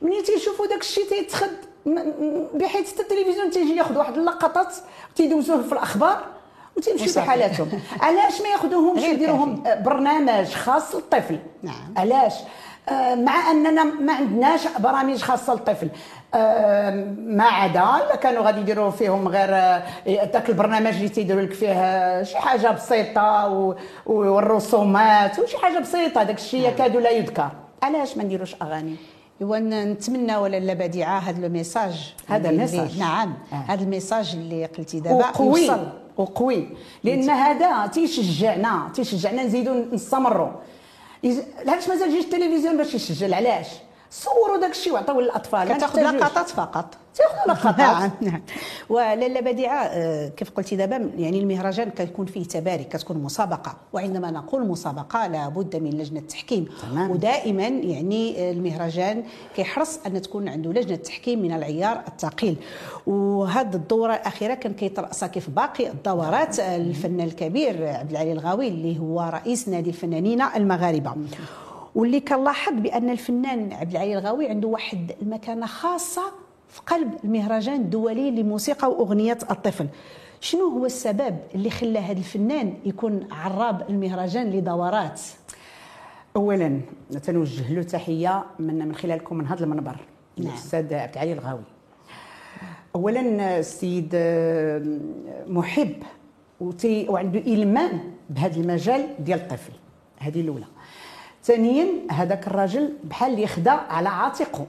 ملي 0.02 0.22
تيشوفوا 0.22 0.68
داك 0.68 0.82
الشيء 0.82 1.04
تيتخد 1.10 1.52
بحيث 2.54 3.00
التلفزيون 3.00 3.50
تيجي 3.52 3.76
ياخذ 3.76 3.98
واحد 3.98 4.18
اللقطات 4.18 4.76
تيدوزوه 5.16 5.62
في 5.62 5.74
الأخبار. 5.74 6.33
وتمشي 6.78 7.20
بحالاتهم. 7.20 7.70
علاش 8.02 8.42
ما 8.42 8.48
ياخذوهمش 8.50 9.04
يديروهم 9.04 9.64
برنامج 9.80 10.46
خاص 10.46 10.96
للطفل؟ 10.96 11.40
نعم. 11.64 11.94
علاش؟ 11.98 12.34
آه 12.90 13.16
مع 13.16 13.52
أننا 13.52 13.84
ما 13.84 14.14
عندناش 14.14 14.62
برامج 14.80 15.22
خاصة 15.22 15.54
للطفل. 15.54 15.90
آه 16.36 17.06
ما 17.18 17.44
عدا 17.44 18.16
كانوا 18.16 18.44
غادي 18.44 18.60
يديروا 18.60 18.92
فيهم 18.92 19.28
غير 19.28 19.50
آه، 19.52 19.84
ذاك 20.08 20.50
البرنامج 20.50 20.96
اللي 20.96 21.10
تيديروا 21.10 21.42
لك 21.42 21.54
فيه 21.54 22.24
شي 22.24 22.38
حاجة 22.38 22.72
بسيطة 22.72 23.48
والرسومات 24.06 25.40
وشي 25.40 25.58
حاجة 25.58 25.80
بسيطة. 25.80 26.24
داك 26.24 26.38
الشيء 26.38 26.62
نعم. 26.62 26.72
يكاد 26.72 26.96
لا 26.96 27.10
يذكر. 27.10 27.50
علاش 27.84 28.18
ما 28.18 28.24
نديروش 28.24 28.56
أغاني؟ 28.62 28.96
ايوا 29.42 29.60
نتمنى 29.60 30.36
ولاله 30.36 30.74
بديعة 30.74 31.20
هذا 31.20 31.42
le 31.42 31.50
message 31.50 32.16
هذا 32.28 32.50
ال 32.50 32.55
message. 32.55 33.00
نعم. 33.00 33.34
آه. 33.54 33.56
هذا 33.56 33.84
ال 33.84 33.90
message 33.90 34.32
اللي 34.34 34.66
قلتي 34.66 35.00
دابا 35.00 35.26
قوي 35.26 35.70
وقوي 36.18 36.68
لأن 37.04 37.30
هذا 37.30 37.88
تيشجعنا 37.88 38.90
تيشجعنا 38.94 39.44
نزيدوا 39.44 39.86
نستمروا 39.92 40.52
علاش 41.68 41.88
مازال 41.88 42.10
جيش 42.12 42.26
التلفزيون 42.26 42.78
باش 42.78 42.94
يسجل 42.94 43.34
علاش؟ 43.34 43.68
صوروا 44.12 44.58
داك 44.58 44.72
الشيء 44.72 44.94
وعطوه 44.94 45.22
للاطفال 45.22 45.74
كتاخذ 45.78 46.02
لقطات 46.02 46.50
فقط. 46.50 46.86
تاخذ 47.16 47.36
لقطات 47.50 47.80
نعم 47.80 48.12
نعم. 48.22 48.42
ولاله 48.90 49.40
بديعه 49.40 49.84
آه، 49.84 50.28
كيف 50.28 50.50
قلتي 50.50 50.76
دابا 50.76 51.12
يعني 51.18 51.40
المهرجان 51.40 51.90
كيكون 51.90 52.26
فيه 52.26 52.44
تبارك 52.44 52.88
كتكون 52.88 53.18
مسابقة. 53.18 53.76
وعندما 53.94 54.32
نقول 54.32 54.68
مسابقة 54.68 55.28
لابد 55.28 55.76
من 55.76 55.90
لجنة 55.90 56.20
تحكيم. 56.20 56.66
ودائما 57.10 57.68
يعني 57.68 58.52
المهرجان 58.52 59.24
كيحرص 59.56 60.00
أن 60.06 60.22
تكون 60.22 60.50
عنده 60.50 60.72
لجنة 60.72 60.96
تحكيم 60.96 61.42
من 61.42 61.52
العيار 61.52 62.04
الثقيل. 62.08 62.56
وهذه 63.08 63.76
الدورة 63.76 64.14
الأخيرة 64.14 64.54
كان 64.54 64.74
كيترأسها 64.74 65.28
كيف 65.28 65.50
باقي 65.50 65.88
الدورات 65.88 66.60
الفنان 66.60 67.28
الكبير 67.28 67.88
عبد 67.88 68.12
العالي 68.12 68.32
الغاوي 68.32 68.68
اللي 68.68 69.00
هو 69.00 69.30
رئيس 69.34 69.70
نادي 69.70 69.90
الفنانين 69.90 70.42
المغاربة. 70.42 71.16
واللي 71.96 72.20
كنلاحظ 72.20 72.74
بأن 72.74 73.10
الفنان 73.10 73.74
عبد 73.74 73.92
العالي 73.92 74.18
الغاوي 74.18 74.48
عنده 74.48 74.68
واحد 74.68 75.12
المكانة 75.22 75.66
خاصة 75.66 76.43
في 76.74 76.82
قلب 76.88 77.14
المهرجان 77.24 77.76
الدولي 77.76 78.32
لموسيقى 78.32 78.92
وأغنية 78.92 79.38
الطفل. 79.52 79.88
شنو 80.42 80.70
هو 80.70 80.86
السبب 80.86 81.38
اللي 81.56 81.70
خلى 81.70 82.00
هذا 82.00 82.18
الفنان 82.18 82.74
يكون 82.86 83.28
عراب 83.32 83.90
المهرجان 83.90 84.50
لدورات؟ 84.50 85.22
اولا 86.36 86.82
تنوجه 87.24 87.74
له 87.74 87.84
تحية 87.84 88.44
من 88.60 88.88
من 88.88 88.96
خلالكم 88.96 89.38
من 89.38 89.48
هذا 89.48 89.64
المنبر 89.64 89.98
نعم. 90.38 90.48
الأستاذ 90.48 90.94
عبد 90.94 91.14
العالي 91.14 91.34
الغاوي. 91.34 91.64
اولا 92.96 93.60
السيد 93.60 94.16
محب 95.48 95.96
وعنده 96.86 97.40
إلمام 97.40 98.00
بهذا 98.30 98.60
المجال 98.60 99.08
ديال 99.20 99.40
الطفل 99.40 99.74
هذه 100.20 100.42
الأولى. 100.42 100.66
ثانيا 101.44 101.88
هذاك 102.12 102.48
الراجل 102.48 102.94
بحال 103.04 103.34
اللي 103.34 103.48
خدا 103.48 103.72
على 103.72 104.10
عاتقه. 104.10 104.66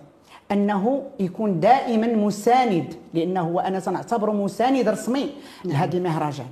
أنه 0.53 1.03
يكون 1.21 1.61
دائما 1.61 2.07
مساند 2.07 2.95
لأنه 3.15 3.41
هو 3.41 3.61
أنا 3.61 3.81
سنعتبره 3.81 4.33
مساند 4.33 4.89
رسمي 4.89 5.31
لهذا 5.65 5.97
المهرجان. 5.99 6.47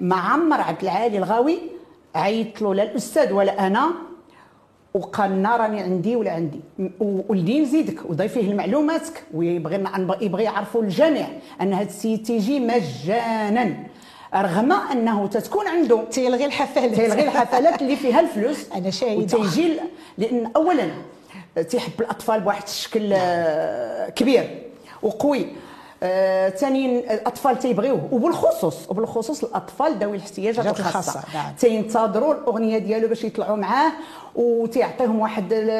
مع 0.00 0.32
عمر 0.32 0.60
عبد 0.60 0.82
العالي 0.82 1.18
الغاوي 1.18 1.58
عيطت 2.14 2.62
له 2.62 2.74
لا 2.74 2.82
الأستاذ 2.82 3.32
ولا 3.32 3.66
أنا 3.66 3.90
وقال 4.94 5.44
راني 5.46 5.80
عندي 5.80 6.16
ولا 6.16 6.30
عندي. 6.30 6.60
و- 7.00 7.20
واللي 7.28 7.60
نزيدك 7.60 8.10
وضيف 8.10 8.32
فيه 8.32 8.50
المعلوماتك 8.50 9.22
ويبغي 9.34 9.84
يبغي 10.20 10.44
يعرفوا 10.44 10.82
الجميع 10.82 11.26
أن 11.60 11.72
هذا 11.72 11.88
السيد 11.88 12.22
تيجي 12.22 12.60
مجانا. 12.60 13.74
رغم 14.34 14.72
أنه 14.72 15.26
تتكون 15.26 15.68
عنده 15.68 16.04
تيلغي 16.10 16.44
الحفلات. 16.44 16.94
تيلغي 16.94 17.24
الحفلات 17.24 17.82
اللي 17.82 17.96
فيها 17.96 18.20
الفلوس 18.20 18.70
أنا 18.76 18.90
شاهدة. 18.90 19.16
وتيجي 19.18 19.72
لأن 20.18 20.50
اولا 20.56 20.88
تيحب 21.62 22.00
الأطفال 22.00 22.40
بواحد 22.40 22.62
الشكل 22.62 23.12
آه، 23.12 24.08
كبير 24.08 24.62
وقوي 25.02 25.46
آه، 26.02 26.48
ثانيا 26.48 27.14
الأطفال 27.14 27.58
تيبغيوه 27.58 28.08
وبالخصوص 28.12 28.76
وبالخصوص 28.88 29.44
الأطفال 29.44 29.98
ذوي 29.98 30.16
الاحتياجات 30.16 30.66
الخاصة 30.66 30.88
الخاصة، 30.88 31.20
نعم. 31.34 31.54
تينتظروا 31.58 32.34
الأغنية 32.34 32.78
ديالو 32.78 33.08
باش 33.08 33.24
يطلعوا 33.24 33.56
معاه 33.56 33.92
وتيعطيهم 34.36 35.18
واحد 35.20 35.52
ال- 35.52 35.70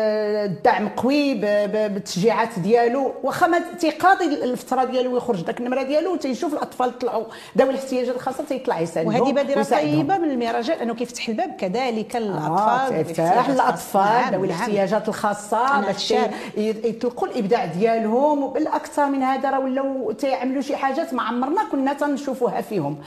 الدعم 0.51 0.89
قوي 0.89 1.35
بالتشجيعات 1.35 2.59
ديالو. 2.59 3.13
واخا 3.23 3.47
ما 3.47 3.59
تيقاضي 3.81 4.25
الفترة 4.25 4.85
ديالو 4.85 5.15
ويخرج 5.15 5.41
داك 5.43 5.61
النمرة 5.61 5.83
ديالو 5.83 6.13
وتيشوف 6.13 6.53
الأطفال 6.53 6.99
طلعوا 6.99 7.25
ذوي 7.59 7.71
الاحتياجات 7.71 8.15
الخاصة 8.15 8.45
تيطلع 8.45 8.81
يساندهم 8.81 9.21
وهذه 9.21 9.33
بادره. 9.33 9.63
طيبة 9.63 10.19
من 10.19 10.31
المهرجان 10.31 10.79
انه 10.79 10.95
كيفتح 10.95 11.29
الباب 11.29 11.57
كذلك 11.59 12.17
آه، 12.17 12.21
للاطفال 12.21 13.05
تفتح 13.07 13.49
الأطفال. 13.49 14.03
نعم، 14.03 14.35
ذوي 14.35 14.49
نعم. 14.49 14.57
الاحتياجات 14.57 15.09
الخاصة 15.09 15.81
باش 15.81 16.15
يطلقوا 16.57 17.29
الإبداع 17.29 17.65
ديالهم. 17.65 18.43
وبالأكثر 18.43 19.07
من 19.07 19.23
هذا 19.23 19.51
راه 19.51 19.61
ولاو 19.61 20.13
تيعملوا 20.13 20.63
شي 20.63 20.77
حاجات 20.77 21.15
ما 21.15 21.23
عمرنا 21.23 21.61
كنا 21.73 21.93
تنشوفوها 21.93 22.61
فيهم. 22.61 22.99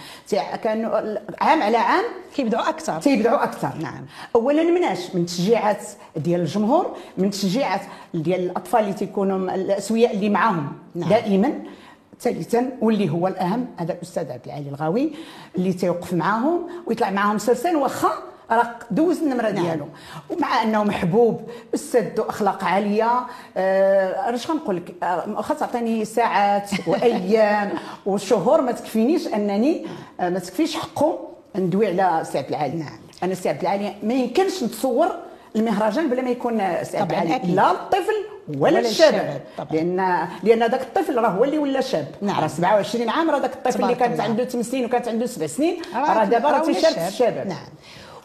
كانوا 0.63 1.17
عام 1.41 1.61
على 1.63 1.77
عام 1.77 2.03
كيبدعوا 2.35 2.69
أكثر. 2.69 2.99
تيبدعوا 3.01 3.43
أكثر. 3.43 3.69
نعم. 3.81 4.05
اولا 4.35 4.63
مناش 4.63 5.15
من 5.15 5.27
تشجيعات 5.39 5.83
ديال 6.15 6.41
الجمهور 6.41 6.95
من 7.17 7.29
تشجيعات 7.29 7.81
ديال 8.13 8.39
الأطفال 8.39 8.79
اللي 8.79 8.93
تيكونوا 8.93 9.55
الأسوياء 9.55 10.13
اللي 10.13 10.29
معاهم 10.29 10.71
نعم. 10.95 11.09
دائما 11.09 11.53
ثالثا 12.21 12.69
واللي 12.81 13.09
هو 13.09 13.27
الأهم 13.27 13.65
هذا 13.77 13.93
الأستاذ 13.93 14.31
عبد 14.31 14.45
العالي 14.45 14.69
الغاوي 14.69 15.11
اللي 15.57 15.73
تيوقف 15.73 16.13
معاهم 16.13 16.67
ويطلع 16.87 17.09
معاهم 17.09 17.37
سرسان 17.37 17.75
واخا 17.75 18.11
راه 18.51 18.75
دوز 18.91 19.17
النمرة 19.17 19.49
نعم. 19.49 19.63
ديالو 19.65 19.85
ومع 20.29 20.63
أنه 20.63 20.83
محبوب 20.83 21.41
أستاذ 21.75 22.15
ذو 22.15 22.23
أخلاق 22.23 22.63
عالية 22.63 23.11
آه 23.57 24.35
اش 24.35 24.51
غنقول 24.51 24.75
لك 24.75 24.95
آه 25.03 25.29
واخا 25.29 25.53
تعطيني 25.53 26.05
ساعات 26.05 26.69
وأيام 26.87 27.71
وشهور 28.05 28.61
ما 28.61 28.71
تكفينيش 28.71 29.27
أنني 29.27 29.85
آه 30.19 30.29
ما 30.29 30.39
تكفيش 30.39 30.75
حقه 30.75 31.19
ندوي 31.55 32.01
على 32.01 32.25
سي 32.25 32.37
عبد 32.37 32.49
العالي 32.49 32.77
نعم. 32.77 32.99
أنا 33.23 33.33
سي 33.33 33.49
عبد 33.49 33.61
العالي 33.61 33.93
ما 34.03 34.13
يمكنش 34.13 34.63
نتصور 34.63 35.28
المهرجان 35.55 36.09
بلا 36.09 36.21
ما 36.21 36.29
يكون 36.29 36.61
العالي 36.93 37.35
أكيد. 37.35 37.55
لا 37.55 37.71
الطفل 37.71 38.13
ولا, 38.57 38.79
ولا 38.79 38.89
طبعاً. 39.57 39.69
لأن 39.71 40.27
لأن 40.43 40.59
ذاك 40.59 40.81
الطفل 40.81 41.15
راه 41.17 41.27
هو 41.29 41.43
اللي 41.43 41.57
ولا 41.57 41.81
شاب 41.81 42.07
نعم. 42.21 42.39
راه 42.39 42.47
27 42.47 43.09
عام 43.09 43.29
راه 43.29 43.39
ذاك 43.39 43.53
الطفل 43.53 43.83
اللي 43.83 43.95
كانت. 43.95 44.19
عنده 44.19 44.45
8 44.45 44.63
سنين 44.69 44.85
وكانت 44.85 45.07
عنده 45.07 45.25
7 45.25 45.47
سنين 45.47 45.77
راه 45.95 46.23
دابا 46.25 46.49
راه 46.51 46.59
تيشارك 46.65 46.97
الشباب 46.97 47.47
نعم 47.47 47.67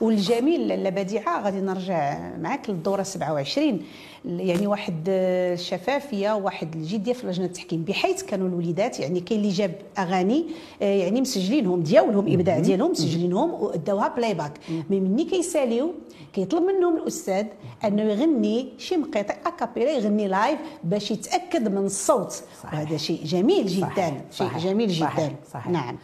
والجميل 0.00 0.68
لاله 0.68 0.90
بديعة 0.90 1.42
غادي 1.44 1.60
نرجع 1.60 2.18
معك 2.40 2.70
للدورة 2.70 3.02
27 3.02 3.82
يعني 4.24 4.66
واحد 4.66 4.94
الشفافية 5.08 6.32
واحد 6.32 6.74
الجدية 6.74 7.12
في 7.12 7.26
لجنة 7.26 7.46
التحكيم. 7.46 7.84
بحيث 7.84 8.22
كانوا 8.22 8.48
الوليدات 8.48 9.00
يعني 9.00 9.20
كاين 9.20 9.40
اللي 9.40 9.52
جاب 9.52 9.74
أغاني 9.98 10.44
آه، 10.82 10.84
يعني 10.84 11.20
مسجلينهم 11.20 11.82
ديالهم 11.82 12.32
إبداع 12.32 12.58
ديالهم 12.58 12.90
مسجلينهم 12.90 13.54
وداوها 13.54 14.08
playback 14.08 14.52
mais 14.90 15.00
مني 15.00 15.24
كيساليو 15.24 15.92
كيطلب 16.32 16.62
منهم 16.62 16.96
الأستاذ 16.96 17.46
أنه 17.84 18.02
يغني 18.02 18.68
شي 18.78 18.96
مقيطع 18.96 19.34
a 19.46 19.51
cappella 19.51 19.90
يغني 19.92 20.28
live 20.28 20.58
باش 20.84 21.10
يتأكد 21.10 21.68
من 21.68 21.86
الصوت. 21.86 22.32
صحيح. 22.32 22.74
وهذا 22.74 22.96
شيء 22.96 23.24
جميل 23.24 23.66
جدا. 23.66 23.86
صحيح، 23.86 24.22
شيء 24.30 24.46
صحيح، 24.46 24.58
جميل 24.58 24.88
جدا. 24.88 25.06
صحيح، 25.06 25.32
صحيح. 25.52 25.68
نعم. 25.68 25.96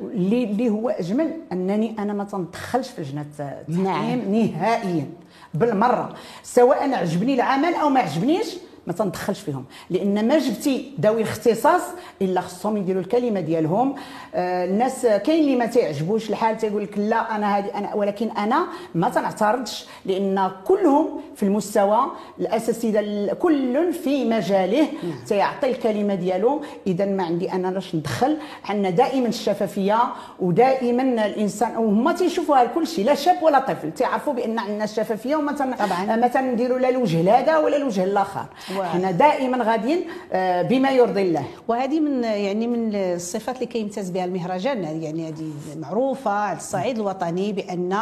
اللي 0.00 0.44
اللي 0.44 0.68
هو 0.70 0.88
أجمل 0.88 1.30
أنني 1.52 1.94
أنا 1.98 2.12
ما 2.12 2.24
تندخلش 2.24 2.88
في 2.88 3.02
لجنة 3.02 3.26
التحكيم 3.40 3.82
نعم. 3.84 4.34
نهائيا. 4.34 5.06
بالمرة 5.54 6.14
سواء 6.42 6.94
عجبني 6.94 7.34
العمل 7.34 7.74
أو 7.74 7.88
ما 7.88 8.00
عجبنيش 8.00 8.46
ما 8.88 8.94
تندخلش 8.94 9.40
فيهم. 9.40 9.64
لأن 9.90 10.28
ما 10.28 10.38
جبتي 10.38 10.92
ذوي 11.00 11.22
الاختصاص 11.22 11.82
إلا 12.22 12.40
خصهم 12.40 12.76
يديروا 12.76 13.02
الكلمة 13.02 13.40
ديالهم. 13.40 13.94
آه 14.34 14.64
الناس 14.64 15.06
كاين 15.06 15.44
اللي 15.44 15.56
ما 15.56 15.66
تعجبوش 15.66 16.30
الحال 16.30 16.56
تيقول 16.56 16.82
لك 16.82 16.98
لا 16.98 17.36
أنا 17.36 17.58
هذه 17.58 17.78
أنا 17.78 17.94
ولكن 17.94 18.30
أنا 18.30 18.66
ما 18.94 19.08
تنعترضش 19.08 19.86
لأن 20.06 20.50
كلهم 20.64 21.20
في 21.36 21.42
المستوى 21.42 21.98
الأساسي 22.40 22.90
ديال 22.90 23.38
كل 23.38 23.92
في 23.92 24.24
مجاله 24.24 24.88
تيعطي 25.26 25.70
الكلمة 25.70 26.14
ديالو. 26.14 26.62
إذا 26.86 27.04
ما 27.04 27.24
عندي 27.24 27.52
أنا 27.52 27.68
لاش 27.68 27.94
ندخل. 27.94 28.38
عندنا 28.64 28.90
دائما 28.90 29.28
الشفافية 29.28 29.98
ودائما 30.40 31.02
الإنسان 31.02 31.76
وهما 31.76 32.12
تيشوفوها 32.12 32.64
كل 32.64 32.86
شيء 32.86 33.04
لا 33.04 33.14
شاب 33.14 33.42
ولا 33.42 33.58
طفل. 33.58 33.92
تيعرفوا 33.92 34.32
بأن 34.32 34.58
عندنا 34.58 34.84
الشفافية 34.84 35.36
وما. 35.36 35.52
ما 36.16 36.28
تنديروا 36.28 36.78
لا 36.78 36.88
الوجه 36.88 37.38
هذا 37.38 37.56
ولا 37.56 37.76
الوجه 37.76 38.04
الآخر. 38.04 38.44
حنا 38.84 39.10
دائما 39.10 39.64
غاديين 39.64 40.04
آه، 40.32 40.62
بما 40.62 40.90
يرضي 40.90 41.22
الله. 41.22 41.44
وهذه 41.68 42.00
من 42.00 42.24
يعني 42.24 42.66
من 42.66 42.94
الصفات 42.94 43.54
اللي 43.54 43.66
كيمتاز 43.66 44.10
بها 44.10 44.24
المهرجان. 44.24 45.02
يعني 45.02 45.28
هذه 45.28 45.50
معروفة 45.76 46.30
على 46.30 46.56
الصعيد 46.56 46.98
الوطني 46.98 47.52
بأن 47.52 47.98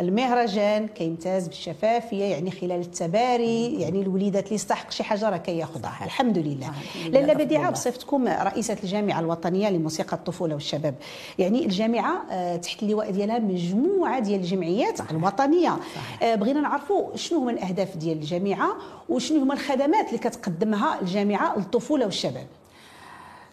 المهرجان 0.00 0.88
كيمتاز 0.88 1.48
بالشفافية 1.48 2.24
يعني 2.24 2.50
خلال 2.50 2.80
التباري 2.80 3.80
يعني 3.80 4.02
الوليدات 4.02 4.44
اللي 4.44 4.54
يستحق 4.54 4.90
شي 4.90 5.02
حاجة 5.02 5.28
راه 5.30 5.36
كياخذها 5.36 5.98
الحمد 6.04 6.38
لله. 6.38 6.70
لاله 7.08 7.34
بديعه. 7.34 7.70
بصفتكم 7.70 8.28
رئيسة 8.28 8.76
الجامعة 8.84 9.20
الوطنية 9.20 9.70
لموسيقى 9.70 10.16
الطفولة 10.16 10.54
والشباب. 10.54 10.94
يعني 11.38 11.64
الجامعة 11.64 12.22
آه، 12.30 12.56
تحت 12.56 12.82
اللواء 12.82 13.10
ديالها 13.10 13.38
مجموعة 13.38 14.18
ديال 14.20 14.40
الجمعيات 14.40 15.10
الوطنية. 15.10 15.76
آه، 16.22 16.34
بغينا 16.34 16.60
نعرفوا 16.60 17.16
شنو 17.16 17.38
هما 17.38 17.50
الأهداف 17.50 17.96
ديال 17.96 18.16
الجامعة 18.18 18.68
وشنو 19.08 19.42
هما 19.42 19.54
الخدمات 19.54 20.12
اللي 20.16 20.30
كتقدمها 20.30 21.00
الجامعة 21.00 21.56
للطفولة 21.58 22.04
والشباب. 22.04 22.46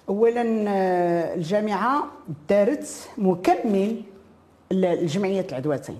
اولا 0.10 0.65
آه، 0.67 1.36
الجامعة 1.36 2.03
دارت 2.50 3.10
مكمل 3.17 4.01
للجمعيات 4.72 5.50
العدواتين. 5.50 5.98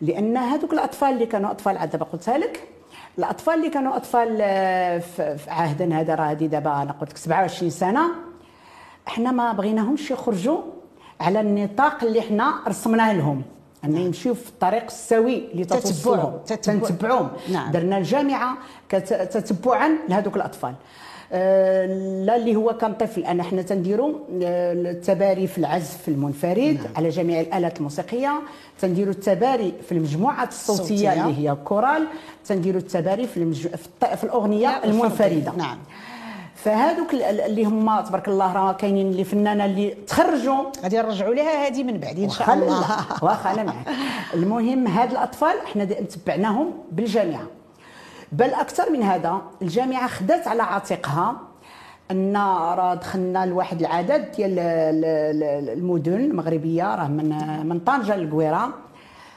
لأن 0.00 0.36
هذوك 0.36 0.72
الأطفال 0.72 1.08
اللي 1.08 1.26
كانوا 1.26 1.50
أطفال 1.50 1.76
عاد 1.76 1.90
دابا 1.90 2.04
قلتها 2.04 2.38
لك. 2.38 2.68
الأطفال 3.18 3.54
اللي 3.54 3.70
كانوا 3.70 3.96
أطفال 3.96 4.38
آه، 4.40 4.98
في 4.98 5.50
عهدا 5.50 5.94
هذا 6.00 6.14
راه 6.14 6.24
هذه 6.24 6.46
دابا 6.46 6.82
أنا 6.82 6.92
قلت 6.92 7.10
لك 7.10 7.16
27 7.16 7.70
سنة. 7.70 8.02
إحنا 9.08 9.32
ما 9.32 9.52
بغيناهمش 9.52 10.10
يخرجوا 10.10 10.60
على 11.20 11.40
النطاق 11.40 12.04
اللي 12.04 12.18
إحنا 12.20 12.54
رسمناه 12.68 13.12
لهم. 13.12 13.42
ان 13.84 13.96
يمشيو 13.96 14.34
في 14.34 14.48
الطريق 14.48 14.84
السوي 14.84 15.48
اللي 15.52 15.64
تتوصلهم 15.64 16.38
تتبع. 16.46 16.88
تنتبعوهم 16.88 17.28
نعم. 17.52 17.72
درنا 17.72 17.98
الجامعة 17.98 18.58
تتبعا 18.88 19.90
لهذوك 20.08 20.36
الأطفال. 20.36 20.74
آه، 21.32 21.86
لا 22.24 22.36
اللي 22.36 22.56
هو 22.56 22.76
كان 22.76 22.94
طفل. 22.94 23.24
أنا 23.24 23.42
حنا 23.42 23.62
تنديروا 23.62 24.12
آه، 24.42 24.72
التباري 24.72 25.46
في 25.46 25.58
العزف 25.58 26.08
المنفرد 26.08 26.78
نعم. 26.84 26.92
على 26.96 27.08
جميع 27.08 27.40
الآلات 27.40 27.78
الموسيقية. 27.78 28.40
تنديروا 28.80 29.12
التباري 29.12 29.72
في 29.88 29.92
المجموعات 29.92 30.48
الصوتية 30.48 30.82
الصوتية. 30.82 31.12
اللي 31.26 31.38
هي 31.38 31.52
الكورال 31.52 32.06
تنديروا 32.46 32.80
التباري 32.80 33.26
في 33.26 33.36
المج... 33.36 33.66
في, 33.66 33.86
الط... 33.86 34.04
في 34.04 34.24
الأغنية 34.24 34.84
المنفردة. 34.84 35.52
نعم. 35.56 35.78
فهذوك 36.64 37.14
ال- 37.14 37.22
ال- 37.22 37.40
اللي 37.40 37.64
هما 37.64 38.00
تبارك 38.00 38.28
الله 38.28 38.52
راه 38.52 38.72
كاينين 38.72 39.06
اللي 39.10 39.24
فنانة 39.24 39.64
اللي 39.64 39.90
تخرجوا. 39.90 40.64
غادي 40.82 40.98
نرجعوا 40.98 41.34
لها 41.34 41.66
هذه 41.66 41.82
من 41.84 41.98
بعد 41.98 42.18
إن 42.18 42.30
شاء 42.30 42.54
الله. 42.54 42.80
واخا 43.22 43.52
أنا 43.52 43.62
معك 43.62 43.86
المهم 44.34 44.86
هاد 44.86 45.10
الأطفال 45.10 45.54
حنا 45.74 45.84
تبعناهم 45.84 46.70
بالجامعة. 46.92 47.42
بل 48.32 48.54
أكثر 48.54 48.90
من 48.90 49.02
هذا 49.02 49.42
الجامعة 49.62 50.06
خدات 50.08 50.48
على 50.48 50.62
عاتقها 50.62 51.36
أن 52.10 52.36
راه 52.76 52.94
دخلنا 52.94 53.46
لواحد 53.46 53.80
العدد 53.80 54.30
ديال 54.36 54.58
ال- 54.58 55.04
ال- 55.04 55.78
المدن 55.78 56.14
المغربيه 56.14 56.94
راه 56.94 57.08
من 57.08 57.28
من 57.68 57.80
طنجة 57.80 58.16
للقويرة. 58.16 58.68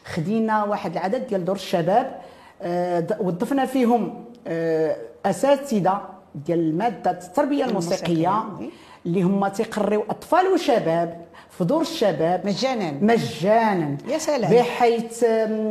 خدينا 0.05 0.63
واحد 0.63 0.91
العدد 0.91 1.27
ديال 1.27 1.45
دور 1.45 1.55
الشباب 1.55 2.21
آه، 2.61 3.07
وظفنا 3.19 3.65
فيهم 3.65 4.25
آه، 4.47 4.95
أساتذة 5.25 6.01
ديال 6.35 6.77
ماده 6.77 7.11
التربية 7.11 7.65
الموسيقيه 7.65 8.13
الموسيقية، 8.29 8.69
اللي 9.05 9.21
هما 9.23 9.49
تيقريو 9.49 10.03
أطفال 10.09 10.47
وشباب 10.47 11.25
في 11.49 11.63
دور 11.63 11.81
الشباب. 11.81 12.45
مجانا. 12.45 12.91
مجانا. 13.01 13.97
يا 14.07 14.17
سلام. 14.17 14.51
بحيث 14.51 15.23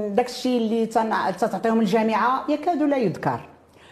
داك 0.08 0.26
الشيء 0.28 0.58
اللي 0.58 0.86
تعطيهم 0.86 1.80
الجامعة 1.80 2.44
يكاد 2.48 2.82
لا 2.82 2.96
يذكر. 2.96 3.40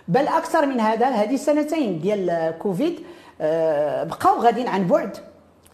بل 0.09 0.29
أكثر 0.29 0.67
من 0.67 0.81
هذا 0.81 1.07
هذه 1.07 1.35
السنتين 1.35 2.01
ديال 2.01 2.55
كوفيد 2.59 3.01
آه، 3.41 4.05
بقاو 4.05 4.39
غاديين 4.41 4.69
عن 4.69 4.87
بعد. 4.87 5.17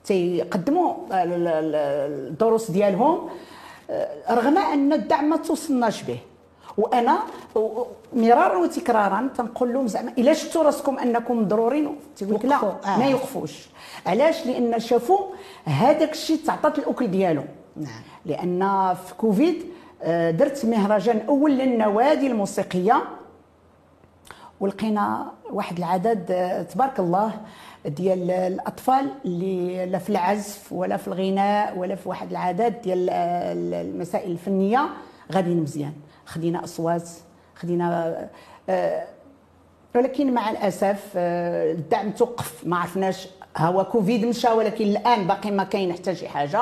تيقدموا 0.05 0.95
ال- 1.13 1.47
ال- 1.47 1.75
الدروس 2.31 2.71
ديالهم 2.71 3.29
آه، 3.91 4.09
رغم 4.35 4.59
أن 4.59 4.93
الدعم 4.93 5.25
ما 5.31 5.37
توصلناش 5.37 6.03
به. 6.03 6.19
وأنا 6.79 7.19
مرارا 8.13 8.57
وتكرارا 8.57 9.29
تنقول 9.39 9.73
لهم 9.73 9.87
زعما 9.87 10.13
إلا 10.19 10.33
شفتوا 10.33 10.63
راسكم 10.63 10.99
أنكم 10.99 11.41
مضرورين 11.41 11.97
تيقول 12.17 12.35
لك 12.35 12.45
لا. 12.45 12.57
آه. 12.57 12.99
ما 12.99 13.07
يوقفوش 13.07 13.69
علاش 14.07 14.47
لأن 14.47 14.81
شافوا 14.81 15.19
هذاك 15.65 16.13
الشيء 16.13 16.39
تعطات 16.47 16.79
الأكل 16.79 17.07
ديالو 17.11 17.43
نعم. 17.77 18.03
لأن 18.27 18.95
في 18.95 19.15
كوفيد 19.15 19.63
آه، 20.03 20.31
درت 20.31 20.67
مهرجان 20.67 21.21
أول 21.29 21.53
للنوادي 21.53 22.27
الموسيقية 22.27 23.03
ولقينا 24.61 25.33
واحد 25.51 25.79
العدد 25.79 26.31
آه، 26.31 26.63
تبارك 26.63 27.01
الله 27.01 27.33
ديال 27.87 28.31
الأطفال 28.31 29.11
اللي 29.25 29.87
لا 29.87 29.99
في 29.99 30.11
العزف 30.11 30.73
ولا 30.73 30.97
في 30.97 31.09
الغناء 31.09 31.79
ولا 31.79 31.95
في 31.95 32.09
واحد 32.09 32.31
العدد 32.31 32.81
ديال 32.83 33.11
المسائل 33.11 34.31
الفنية 34.31 34.89
غاديين 35.33 35.63
مزيان 35.63 35.93
خدينا 36.27 36.65
أصوات 36.65 37.09
خدينا 37.55 38.29
آه، 38.69 39.05
ولكن 39.95 40.35
مع 40.35 40.51
الأسف 40.51 41.13
آه، 41.17 41.73
الدعم 41.73 42.11
توقف. 42.11 42.67
ما 42.67 42.77
عرفناش 42.77 43.29
هو 43.57 43.85
كوفيد 43.85 44.25
مشى 44.25 44.49
ولكن 44.49 44.85
الآن 44.85 45.27
باقي 45.27 45.51
ما 45.51 45.65
كاين 45.65 45.93
حتى 45.93 46.15
شي 46.15 46.29
حاجة. 46.29 46.61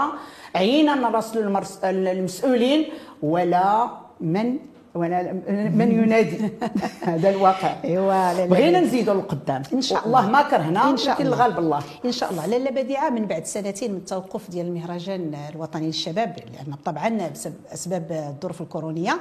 عينا 0.55 0.95
نراسلوا 0.95 1.63
المسؤولين 1.85 2.89
ولا 3.23 3.91
من 4.21 4.59
ولا 4.95 5.33
من 5.75 5.93
ينادي 5.93 6.39
هذا 7.09 7.31
الواقع 7.31 7.77
ايوا 7.85 8.47
بغينا. 8.47 8.81
نزيدوا 8.81 9.15
للقدام 9.15 9.63
إن 9.73 9.81
شاء 9.81 10.07
الله. 10.07 10.31
ما 10.31 10.43
كرهنا 10.43 10.91
إن 10.91 10.97
شاء 10.97 11.23
الله. 11.23 11.35
الغالب 11.35 11.59
الله 11.59 11.81
إن 12.05 12.13
شاء 12.13 12.31
الله 12.31 12.47
لاله 12.47 12.71
بديعة 12.71 13.11
من 13.11 13.27
بعد 13.27 13.45
سنتين 13.47 13.91
من 13.91 13.97
التوقف 13.97 14.51
ديال 14.51 14.67
المهرجان 14.67 15.35
الوطني 15.55 15.87
للشباب 15.87 16.37
لأن 16.39 16.75
طبعا 16.85 17.29
بسبب 17.29 17.55
أسباب 17.73 18.13
الظروف 18.13 18.61
الكورونية 18.61 19.21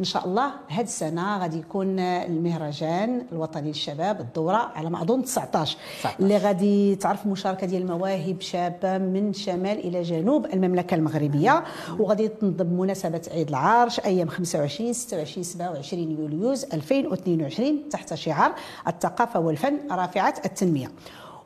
إن 0.00 0.04
شاء 0.04 0.24
الله 0.26 0.50
هذه 0.68 0.84
السنة 0.84 1.38
غادي 1.38 1.58
يكون 1.58 1.98
المهرجان 1.98 3.26
الوطني 3.32 3.68
للشباب 3.68 4.20
الدورة 4.20 4.72
على 4.74 4.90
ما 4.90 5.02
أظن 5.02 5.22
19 5.22 5.76
19. 6.00 6.16
اللي 6.20 6.36
غادي 6.36 6.96
تعرف 6.96 7.26
مشاركة 7.26 7.66
ديال 7.66 7.82
المواهب 7.82 8.40
شابة 8.40 8.98
من 8.98 9.32
شمال 9.32 9.78
إلى 9.78 10.02
جنوب 10.02 10.46
المملكة 10.46 10.94
المغربية 10.94 11.64
وغادي 11.98 12.28
تنظم 12.28 12.66
مناسبه 12.66 13.22
عيد 13.30 13.48
العرش 13.48 14.00
أيام 14.00 14.28
25 14.28 14.92
26 15.14 15.42
27 15.44 16.10
يوليوز 16.10 16.64
2022 16.64 17.88
تحت 17.88 18.14
شعار 18.14 18.52
الثقافة 18.88 19.40
والفن 19.40 19.78
رافعة 19.90 20.34
التنمية. 20.44 20.90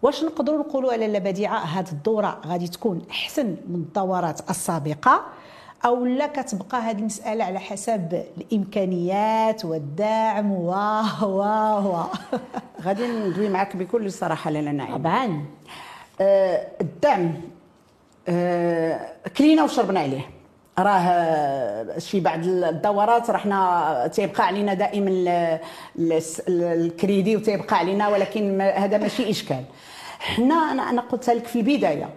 واش 0.02 0.24
نقدروا 0.24 0.58
نقولوا 0.58 0.92
على 0.92 1.06
لا 1.08 1.18
بديعه 1.18 1.58
هذه 1.58 1.88
الدورة 1.92 2.40
غادي 2.46 2.68
تكون 2.68 3.02
أحسن 3.10 3.46
من 3.46 3.74
الدورات 3.74 4.50
السابقة 4.50 5.22
أو 5.84 6.04
لا 6.06 6.26
كتبقى 6.26 6.78
هذه 6.80 6.98
المسألة 6.98 7.44
على 7.44 7.58
حسب 7.60 8.22
الإمكانيات 8.38 9.64
والدعم؟ 9.64 10.52
و 10.52 10.70
و 11.22 11.42
و 11.88 12.04
غادي 12.82 13.06
ندوي 13.06 13.48
معك 13.48 13.76
بكل 13.76 14.12
صراحة 14.12 14.50
لاله 14.50 14.70
نعيم. 14.70 14.96
طبعا. 14.96 15.44
آه، 16.20 16.66
الدعم 16.80 17.34
آه، 18.28 19.00
كلينا 19.36 19.64
وشربنا 19.64 20.00
عليه. 20.00 20.30
راه 20.78 21.98
شي 21.98 22.20
بعض 22.20 22.38
الدورات 22.44 23.30
رحنا 23.30 24.10
تيبقى 24.14 24.46
علينا 24.46 24.74
دائما 24.74 25.10
الكريدي 26.48 27.36
وتيبقى 27.36 27.76
علينا 27.76 28.08
ولكن 28.08 28.60
هذا 28.60 28.98
ماشي 28.98 29.30
إشكال. 29.30 29.64
حنا 30.18 30.54
أنا 30.54 30.90
أنا 30.90 31.00
قلت 31.00 31.30
لك 31.30 31.46
في 31.46 31.56
البداية 31.56 32.08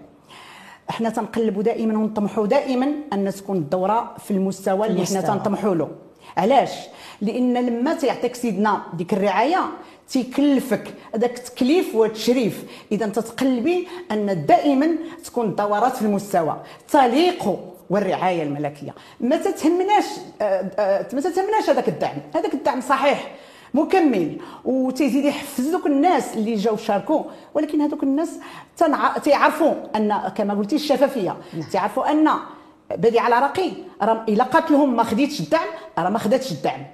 إحنا 0.89 1.09
تنقلبوا 1.09 1.63
دائما 1.63 1.97
ونطمحوا 1.97 2.47
دائما 2.47 2.91
أن 3.13 3.31
تكون 3.31 3.57
الدورة 3.57 4.15
في 4.19 4.31
المستوى 4.31 4.87
اللي 4.87 4.97
المستوى. 4.97 5.21
تنطمحوا 5.21 5.75
له. 5.75 5.89
علاش؟ 6.37 6.71
لأن 7.21 7.53
لما 7.65 7.93
تيعطيك 7.93 8.35
سيدنا 8.35 8.81
ديك 8.93 9.13
الرعاية 9.13 9.59
تيكلفك 10.09 10.93
هذاك 11.15 11.37
التكليف 11.37 11.95
والتشريف. 11.95 12.63
إذا 12.91 13.07
تتقلبي 13.07 13.87
أن 14.11 14.45
دائما 14.45 14.89
تكون 15.25 15.45
الدورات 15.45 15.95
في 15.95 16.01
المستوى. 16.01 16.57
تليق 16.89 17.59
والرعاية 17.91 18.43
الملكية. 18.43 18.95
ما 19.19 19.37
تتهمناش 19.37 20.05
آه، 20.41 20.71
آه، 20.79 21.07
ما 21.13 21.21
تتهمناش 21.21 21.69
هذاك 21.69 21.87
الدعم. 21.89 22.17
هذاك 22.35 22.53
الدعم 22.53 22.81
صحيح 22.81 23.31
مكمل. 23.73 24.37
وتيزيد 24.65 25.25
يحفز 25.25 25.67
دوك 25.67 25.85
الناس 25.85 26.33
اللي 26.33 26.55
جاو 26.55 26.77
شاركوا 26.77 27.23
ولكن 27.53 27.81
هذوك 27.81 28.03
الناس 28.03 28.39
تنع... 28.77 29.17
تيعرفوا 29.17 29.73
أن 29.95 30.31
كما 30.35 30.53
قلتي 30.53 30.75
الشفافية. 30.75 31.35
نعم. 31.53 31.69
تعرفوا 31.71 32.11
أن 32.11 32.29
بديع 32.97 33.27
العراقي 33.27 33.71
راه 34.01 34.25
إلا 34.29 34.43
قالت 34.43 34.71
لهم 34.71 34.95
ما 34.95 35.03
خديتش 35.03 35.39
الدعم 35.39 35.67
راه 35.97 36.09
ما 36.09 36.19
خداتش 36.19 36.51
الدعم. 36.51 36.85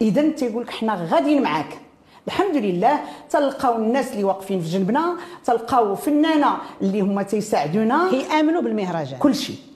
إذا 0.00 0.28
تيقول 0.28 0.62
لك 0.62 0.70
حنا 0.70 1.08
غاديين 1.10 1.42
معاك. 1.42 1.78
الحمد 2.26 2.56
لله 2.56 3.00
تلقاو 3.30 3.76
الناس 3.76 4.12
اللي 4.12 4.24
واقفين 4.24 4.60
في 4.60 4.68
جنبنا 4.68 5.16
تلقاو 5.44 5.94
فنانة 5.94 6.56
اللي 6.82 7.00
هما 7.00 7.22
تيساعدونا. 7.22 8.10
كيامنوا 8.10 8.62
بالمهرجان. 8.62 9.18
كل 9.18 9.34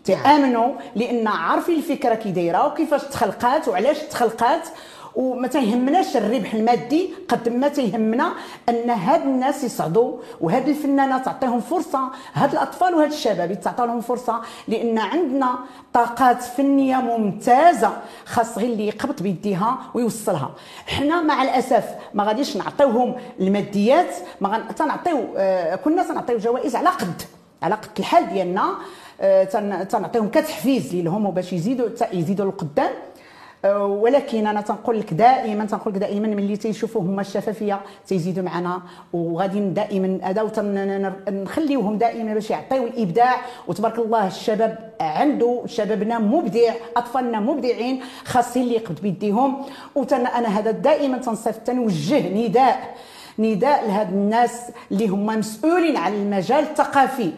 تامنوا 0.08 0.74
لأن 0.96 1.26
عارفين 1.26 1.76
الفكرة 1.76 2.14
كي 2.14 2.30
دايرة 2.30 2.66
وكيفاش 2.66 3.02
تخلقات 3.02 3.68
وعلاش 3.68 3.98
تخلقات. 3.98 4.68
وما 5.16 5.48
تيهمناش 5.48 6.16
الربح 6.16 6.54
المادي 6.54 7.10
قد 7.28 7.48
ما 7.48 7.68
تيهمنا 7.68 8.32
أن 8.68 8.90
هاد 8.90 9.22
الناس 9.22 9.64
يصعدوا 9.64 10.18
وهاد 10.40 10.68
الفنانه 10.68 11.18
تعطيهم 11.18 11.60
فرصة. 11.60 12.10
هاد 12.32 12.52
الأطفال 12.52 12.94
وهاد 12.94 13.12
الشباب 13.12 13.60
تعطى 13.60 13.86
لهم 13.86 14.00
فرصة. 14.00 14.40
لأن 14.68 14.98
عندنا 14.98 15.58
طاقات 15.92 16.42
فنية 16.42 16.96
ممتازة 16.96 17.92
خاص 18.24 18.58
غير 18.58 18.68
اللي 18.68 18.86
يقبط 18.86 19.22
بيديها 19.22 19.78
ويوصلها. 19.94 20.50
حنا 20.86 21.22
مع 21.22 21.42
الأسف 21.42 21.84
ما 22.14 22.24
غاديش 22.24 22.56
نعطيوهم 22.56 23.14
الماديات 23.40 24.14
ما 24.40 24.48
غن... 24.48 24.74
تنعطيو 24.74 25.24
آه 25.36 25.76
كنا 25.76 26.02
تنعطيو 26.02 26.38
جوائز 26.38 26.76
على 26.76 26.88
قد 26.88 27.22
على 27.62 27.74
قد 27.74 27.98
الحال 27.98 28.28
ديالنا. 28.28 28.74
تنعطيهم 29.90 30.28
كتحفيز 30.28 30.94
لهم 30.94 31.26
وباش 31.26 31.52
يزيدوا 31.52 31.88
يزيدوا 32.12 32.44
للقدام. 32.44 32.90
آه، 33.64 33.84
ولكن 33.84 34.46
أنا 34.46 34.60
تنقول 34.60 35.00
لك 35.00 35.14
دائما 35.14 35.64
تنقول 35.64 35.94
لك 35.94 36.00
دائما 36.00 36.28
ملي 36.28 36.56
تيشوفوا 36.56 37.02
هما 37.02 37.20
الشفافية 37.20 37.80
تيزيدوا 38.06 38.44
معنا 38.44 38.82
وغادي 39.12 39.60
دائما 39.60 40.18
هذا 40.22 40.42
ونخليوهم 40.42 41.98
دائما 41.98 42.34
باش 42.34 42.50
يعطيو 42.50 42.84
الإبداع. 42.84 43.36
وتبارك 43.68 43.98
الله 43.98 44.26
الشباب 44.26 44.92
عنده 45.00 45.62
شبابنا 45.66 46.18
مبدع 46.18 46.74
أطفالنا 46.96 47.40
مبدعين 47.40 48.00
خاصين 48.24 48.62
اللي 48.62 48.74
يقبض 48.74 49.00
بيديهم. 49.00 49.64
أنا 50.12 50.48
هذا 50.58 50.70
دائما 50.70 51.18
تنصف 51.18 51.56
تنوجه 51.56 52.28
نداء 52.28 52.94
نداء 53.38 53.86
لهاد 53.86 54.08
الناس 54.12 54.62
اللي 54.92 55.08
هما 55.08 55.36
مسؤولين 55.36 55.96
على 55.96 56.14
المجال 56.14 56.64
الثقافي. 56.64 57.30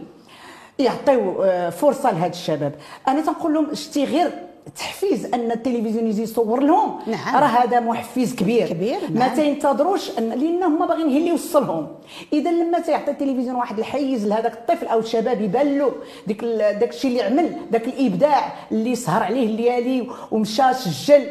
يعطيو 0.81 1.43
آه، 1.43 1.71
فرصة 1.71 2.11
لهاد 2.11 2.31
الشباب. 2.31 2.73
أنا 3.09 3.21
تنقول 3.21 3.55
لهم 3.55 3.75
شتي 3.75 4.05
غير 4.05 4.31
تحفيز 4.77 5.35
أن 5.35 5.53
التلفزيون 5.53 6.07
يجي 6.07 6.23
يصور 6.23 6.61
لهم. 6.63 6.99
نعم. 7.07 7.37
راه 7.37 7.47
هذا 7.47 7.81
محفز 7.81 8.35
كبير. 8.35 8.69
كبير، 8.69 8.99
ما 9.11 9.19
نعم. 9.19 9.35
تينتظروش 9.35 10.19
ان 10.19 10.29
لأن 10.29 10.63
هما 10.63 10.87
باغيين 10.87 11.09
هي 11.09 11.19
اللي 11.19 11.29
يوصلهم 11.29 11.87
إذا 12.33 12.51
لما 12.51 12.79
تيعطي 12.79 13.11
التلفزيون 13.11 13.57
واحد 13.57 13.79
الحيز 13.79 14.27
لهذاك 14.27 14.53
الطفل 14.53 14.87
أو 14.87 14.99
الشباب 14.99 15.41
يبان 15.41 15.79
له 15.79 15.93
ديك 16.27 16.45
داك 16.45 16.91
الشيء 16.91 17.11
اللي 17.11 17.23
عمل 17.23 17.57
داك 17.71 17.87
الإبداع 17.87 18.53
اللي 18.73 18.95
سهر 18.95 19.23
عليه 19.23 19.47
الليالي 19.47 20.09
ومشى 20.31 20.75
سجل 20.75 21.27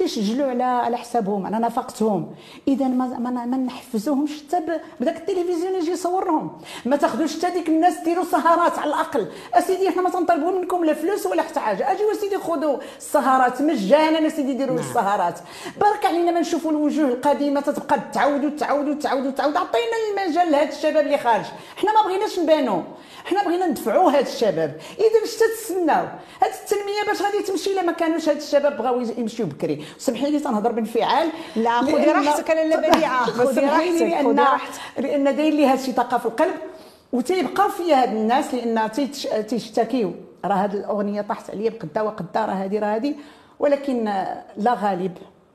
تيسجلوا 0.00 0.50
على 0.50 0.62
على 0.62 0.96
حسابهم 0.96 1.46
على 1.46 1.58
نفقتهم. 1.58 2.34
اذا 2.68 2.88
ما 2.88 3.06
ما, 3.06 3.30
ما 3.30 3.56
نحفزوهمش 3.56 4.30
حتى 4.30 4.80
بداك 5.00 5.16
التلفزيون 5.16 5.74
يجي 5.74 5.90
يصورهم. 5.90 6.58
ما 6.84 6.96
تاخذوش 6.96 7.38
حتى 7.38 7.50
ديك 7.50 7.68
الناس 7.68 7.98
ديروا 8.04 8.24
سهرات 8.24 8.78
على 8.78 8.88
الأقل. 8.88 9.26
أسيدي 9.54 9.88
إحنا 9.88 10.02
ما 10.02 10.10
تنطلبوا 10.10 10.50
منكم 10.50 10.84
لا 10.84 10.94
فلوس 10.94 11.26
ولا 11.26 11.42
حتى 11.42 11.60
حاجة. 11.60 11.92
أجيو 11.92 12.10
أسيدي 12.10 12.38
خذوا 12.38 12.76
السهرات 12.98 13.62
مجانا 13.62 14.26
اسيدي 14.26 14.54
ديروا 14.54 14.76
نعم. 14.76 14.84
السهرات. 14.84 15.38
بارك 15.80 16.06
علينا 16.06 16.30
ما 16.30 16.40
نشوفوا 16.40 16.70
الوجوه 16.70 17.08
القديمة 17.08 17.60
تتبقى 17.60 18.00
تعاود 18.12 18.44
وتعاود 18.44 18.88
وتعاود 18.88 19.26
وتعاود 19.26 19.56
عطينا 19.56 19.96
المجال 20.10 20.52
لهذا 20.52 20.68
الشباب 20.68 21.06
اللي 21.06 21.18
خارج. 21.18 21.44
حنا 21.76 21.92
ما 21.94 22.02
بغيناش 22.08 22.38
نبانوا 22.38 22.82
حنا 23.24 23.44
بغينا 23.44 23.66
ندفعوا 23.66 24.10
هاد 24.10 24.26
الشباب. 24.26 24.80
اذا 24.98 25.20
باش 25.20 25.34
تتسناو 25.34 26.04
هاد 26.42 26.52
التنمية 26.62 27.02
باش 27.06 27.22
غادي 27.22 27.42
تمشي 27.42 27.72
إلا 27.72 27.82
ما 27.82 27.92
كانوش 27.92 28.28
هاد 28.28 28.36
الشباب 28.36 28.76
بغاو 28.76 29.00
يمشيو 29.00 29.46
بكري. 29.46 29.84
سمحي 29.98 30.30
لي 30.30 30.38
تنهضر 30.38 30.72
بانفعال. 30.72 31.28
لا، 31.56 31.80
خذي 31.80 32.04
راحتك 32.04 32.50
لالا 32.50 32.88
بديعة، 32.88 33.26
بس 33.40 33.48
خذي 33.48 33.60
راحتك، 33.60 34.02
لأن. 34.02 34.46
لأن 34.98 35.36
داير 35.36 35.52
لي 35.52 35.66
هادشي 35.66 35.92
طاقة 35.92 36.18
في 36.18 36.26
القلب 36.26 36.54
وتيبقى 37.12 37.70
فيا 37.70 38.02
هاد 38.02 38.12
الناس 38.12 38.54
لأن 38.54 38.90
تيشتكيو. 39.48 40.12
راه 40.44 40.54
هاد 40.54 40.74
الأغنية 40.74 41.22
طاحت 41.22 41.50
عليا 41.50 41.70
بقدا 41.70 42.00
وقدا 42.00 42.44
راه 42.44 42.52
هادي 42.52 42.78
راه 42.78 42.94
هادي. 42.94 43.16
ولكن 43.58 44.04
لا 44.56 44.74
غالب. 44.74 45.12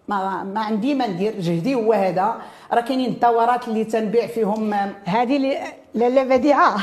ما 0.07 0.43
ما 0.43 0.59
عندي 0.59 0.93
ما 0.95 1.07
ندير. 1.07 1.39
جهدي 1.39 1.75
هو 1.75 1.93
هذا. 1.93 2.41
راه 2.73 2.81
كاينين 2.81 3.09
الدورات 3.09 3.67
اللي 3.67 3.83
تنبيع 3.83 4.27
فيهم. 4.27 4.73
هذه 5.05 5.35
اللي 5.37 5.57
لاله 5.93 6.23
بديعة. 6.23 6.77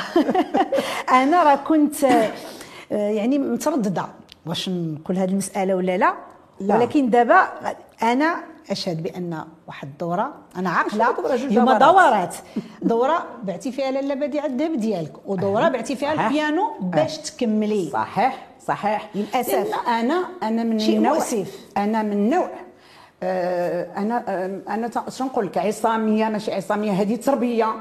أنا 1.23 1.43
راه 1.43 1.55
كنت 1.55 2.05
آه، 2.05 2.31
يعني 2.93 3.39
مترددة. 3.39 4.07
واش 4.47 4.69
نقول 4.69 5.19
هذه 5.19 5.31
المسألة 5.31 5.75
ولا 5.75 5.97
لا, 5.97 6.15
لا. 6.61 6.77
ولكن 6.77 7.11
دابا 7.11 7.49
أنا 8.03 8.37
اشهد 8.71 9.03
بان 9.03 9.45
واحد 9.69 9.89
الدوره 9.89 10.35
أنا 10.57 10.71
عاقله 10.71 11.15
هما 11.61 11.79
دورات. 11.79 12.37
دورة 12.83 13.25
بعتي 13.43 13.73
فيها 13.73 13.91
لاله 13.91 14.15
بديعه 14.15 14.47
الذهب 14.47 14.77
ديالك 14.77 15.13
ودورة 15.27 15.69
بعتي 15.69 15.97
فيها. 15.97 16.13
البيانو 16.13 16.65
باش 16.81 17.19
تكملي 17.19 17.91
صحيح 17.93 18.47
صحيح 18.67 19.09
للأسف. 19.15 19.55
لأن 19.55 19.75
أنا 19.89 20.25
أنا 20.43 20.65
من 20.65 20.79
شيء 20.79 20.97
النوع 20.97 21.13
مؤسف. 21.15 21.59
أنا 21.77 22.03
من 22.03 22.31
نوع 22.31 22.51
آه، 23.23 23.87
أنا 23.97 24.25
أنا 24.69 24.91
نقول 25.21 25.47
لك 25.47 25.59
عصامية 25.59 26.29
ماشي 26.29 26.53
عصامية 26.55 26.93
هذه 26.93 27.17
تربية 27.17 27.75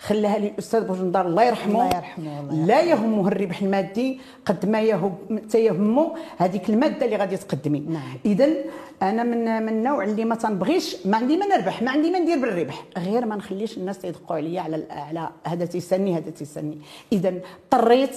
خلاها 0.00 0.38
لي 0.38 0.48
الأستاذ 0.48 0.86
بوجندار 0.86 1.26
الله 1.26 1.44
يرحمه. 1.44 1.84
الله 1.84 1.96
يرحمه، 1.96 2.40
الله 2.40 2.66
لا 2.66 2.80
يهمه 2.80 3.28
الربح 3.28 3.62
المادي 3.62 4.20
قد 4.46 4.66
ما 4.66 4.80
يهم 4.80 5.38
تيهمه 5.50 6.14
هذيك 6.38 6.70
المادة 6.70 7.06
اللي 7.06 7.16
غادي 7.16 7.36
تقدمي. 7.36 7.80
نعم. 7.80 8.18
اذا 8.24 8.48
أنا 9.02 9.22
من 9.22 9.62
من 9.62 9.68
النوع 9.68 10.04
اللي 10.04 10.24
ما 10.24 10.34
تنبغيش 10.34 11.06
ما 11.06 11.16
عندي 11.16 11.36
ما 11.36 11.46
نربح 11.46 11.82
ما 11.82 11.90
عندي 11.90 12.10
ما 12.10 12.18
ندير 12.18 12.38
بالربح. 12.38 12.84
غير 12.98 13.26
ما 13.26 13.36
نخليش 13.36 13.78
الناس 13.78 14.04
يدقوا 14.04 14.36
عليا 14.36 14.60
على 14.60 14.86
على 14.90 15.28
هذا 15.46 15.64
تيسني 15.64 16.16
هذا 16.16 16.30
تيسني 16.30 16.78
اذا 17.12 17.34
اضطريت 17.64 18.16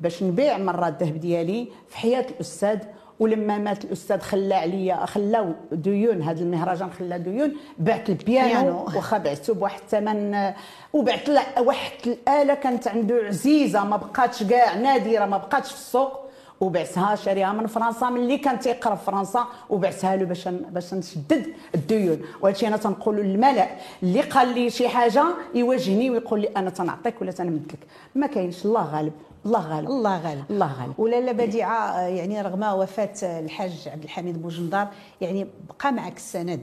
باش 0.00 0.22
نبيع 0.22 0.58
مرات 0.58 1.02
الذهب 1.02 1.20
ديالي 1.20 1.68
في 1.88 1.96
حياة 1.96 2.26
الأستاذ 2.30 2.78
ولما 3.20 3.58
مات 3.58 3.84
الأستاذ 3.84 4.20
خلى 4.20 4.54
عليا 4.54 5.06
خلاو 5.06 5.52
ديون 5.72 6.22
هذا 6.22 6.42
المهرجان 6.42 6.90
خلى 6.90 7.18
ديون 7.18 7.52
بعت 7.78 8.08
البيانو 8.08 8.48
بيانو. 8.48 8.84
واخا 8.84 9.18
بعته 9.18 9.54
بواحد 9.54 9.80
الثمن 9.80 10.52
وبعت 10.92 11.28
واحد 11.58 11.92
الآلة 12.06 12.54
كانت 12.54 12.88
عنده 12.88 13.14
عزيزة 13.14 13.84
ما 13.84 13.96
بقاتش 13.96 14.42
كاع 14.42 14.74
نادرة 14.74 15.26
ما 15.26 15.36
بقاتش 15.36 15.68
في 15.68 15.76
السوق 15.76 16.28
وبعتها 16.60 17.14
شاريها 17.14 17.52
من 17.52 17.66
فرنسا 17.66 18.10
ملي 18.10 18.38
كان 18.38 18.58
تيقرا 18.58 18.94
في 18.94 19.04
فرنسا 19.04 19.44
وبعتها 19.70 20.16
له 20.16 20.24
باش 20.24 20.48
باش 20.48 20.94
نسدد 20.94 21.46
الديون. 21.74 22.20
وهادشي 22.40 22.68
أنا 22.68 22.76
تنقول 22.76 23.16
للملأ. 23.16 23.66
اللي 24.02 24.20
قال 24.20 24.48
لي 24.54 24.70
شي 24.70 24.88
حاجة 24.88 25.24
يواجهني 25.54 26.10
ويقول 26.10 26.40
لي 26.40 26.48
أنا 26.56 26.70
تنعطيك 26.70 27.22
ولا 27.22 27.32
تنمد 27.32 27.62
لك 27.72 27.78
ما 28.14 28.26
كاينش 28.26 28.64
الله 28.64 28.82
غالب. 28.96 29.12
الله 29.46 29.60
غالب. 29.68 29.88
الله 29.88 30.18
غالب. 30.18 30.44
الله 30.50 30.72
غالب. 30.80 31.00
ولاله 31.00 31.32
بديعة 31.32 31.90
آه، 31.90 32.06
يعني 32.08 32.42
رغم 32.42 32.62
وفاة 32.62 33.12
آه، 33.22 33.40
الحاج 33.40 33.88
عبد 33.92 34.04
الحميد 34.04 34.42
بوجندار 34.42 34.88
يعني 35.20 35.46
بقى 35.68 35.92
معك 35.92 36.16
السند. 36.16 36.62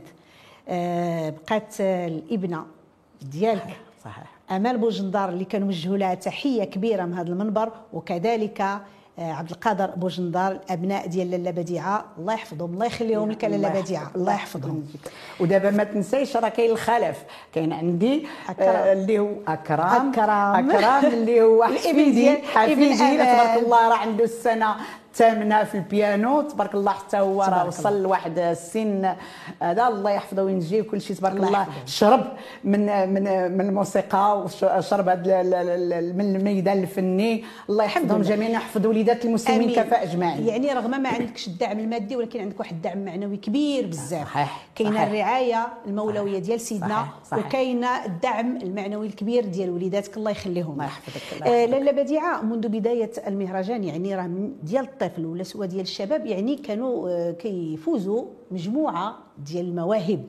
آه، 0.69 1.29
بقات 1.29 1.81
الابنة 1.81 2.65
ديالك. 3.21 3.77
صحيح 4.03 4.31
أمال 4.51 4.77
بوجندار 4.77 5.29
اللي 5.29 5.45
كنوجهوا 5.45 5.97
لها 5.97 6.13
تحية 6.15 6.63
كبيرة 6.63 7.05
من 7.05 7.13
هذا 7.13 7.29
المنبر 7.29 7.71
وكذلك 7.93 8.81
عبد 9.17 9.51
القادر 9.51 9.85
بوجندار 9.95 10.51
الأبناء 10.51 11.07
ديال 11.07 11.31
لاله 11.31 11.51
بديعة. 11.51 12.05
الله 12.19 12.33
يحفظهم 12.33 12.73
الله 12.73 12.85
يخليهم 12.85 13.31
لك 13.31 13.43
لاله 13.43 13.69
بديعة. 13.81 14.11
الله 14.15 14.33
يحفظهم. 14.33 14.83
ودابا 15.39 15.71
ما 15.71 15.83
تنسيش 15.83 16.37
راه 16.37 16.49
كاين 16.49 16.71
الخلف. 16.71 17.17
كاين 17.53 17.73
عندي. 17.73 18.27
آه، 18.59 18.93
اللي 18.93 19.19
هو 19.19 19.29
أكرم. 19.47 19.79
أكرم. 19.79 20.69
أكرم 20.69 21.13
اللي 21.13 21.41
هو 21.41 21.63
حفيدي. 21.77 22.37
حفيدي. 22.53 22.97
تبارك 22.97 23.63
الله 23.63 23.89
راه 23.89 23.95
عنده 23.97 24.23
السنة 24.23 24.75
الثامنة 25.15 25.63
في 25.63 25.75
البيانو 25.75 26.41
تبارك 26.41 26.75
الله 26.75 26.91
حتى 26.91 27.17
هو 27.17 27.43
راه 27.43 27.67
وصل 27.67 28.03
لواحد 28.03 28.39
السن 28.39 29.15
هذا 29.61 29.87
الله 29.87 30.11
يحفظه 30.11 30.43
وينجيه 30.43 30.81
وكل 30.81 31.01
شيء 31.01 31.15
تبارك 31.15 31.35
الله 31.35 31.47
الله. 31.47 31.67
شرب 31.85 32.25
من 32.63 33.09
من 33.13 33.23
من 33.51 33.61
الموسيقى 33.61 34.45
وشرب 34.77 35.09
هذا 35.09 35.43
من 36.13 36.35
الميدان 36.35 36.83
الفني 36.83 37.43
الله 37.69 37.83
يحفظهم. 37.83 38.21
جميعا 38.21 38.49
يحفظ 38.49 38.85
وليدات 38.85 39.25
المسلمين. 39.25 39.71
كفاء 39.71 40.03
أجمعين 40.03 40.47
يعني 40.47 40.73
رغم 40.73 41.01
ما 41.01 41.09
عندكش 41.09 41.47
الدعم 41.47 41.79
المادي 41.79 42.15
ولكن 42.15 42.39
عندك 42.39 42.59
واحد 42.59 42.75
الدعم 42.75 43.05
معنوي 43.05 43.37
كبير 43.37 43.87
بزاف 43.87 44.27
صحيح، 44.27 44.67
كاينة. 44.75 45.03
الرعاية 45.03 45.67
المولوية 45.87 46.39
ديال 46.39 46.59
سيدنا. 46.59 47.05
وكاينة 47.31 48.05
الدعم 48.05 48.57
المعنوي 48.57 49.07
الكبير 49.07 49.45
ديال 49.45 49.69
وليداتك 49.69 50.17
الله 50.17 50.31
يخليهم 50.31 50.71
الله 50.71 50.85
يحفظك، 50.85 51.47
آه. 51.47 51.65
لاله 51.65 51.91
بديعة 51.91 52.41
منذ 52.41 52.67
بداية 52.67 53.11
المهرجان 53.27 53.83
يعني 53.83 54.15
راه 54.15 54.29
ديال 54.63 54.83
الطفل 54.83 55.04
ولا 55.19 55.43
سوا 55.43 55.65
ديال 55.65 55.81
الشباب 55.81 56.25
يعني 56.25 56.55
كانوا 56.55 57.09
آه، 57.09 57.31
كيفوزوا 57.31 58.25
مجموعة 58.51 59.17
ديال 59.37 59.65
المواهب. 59.65 60.25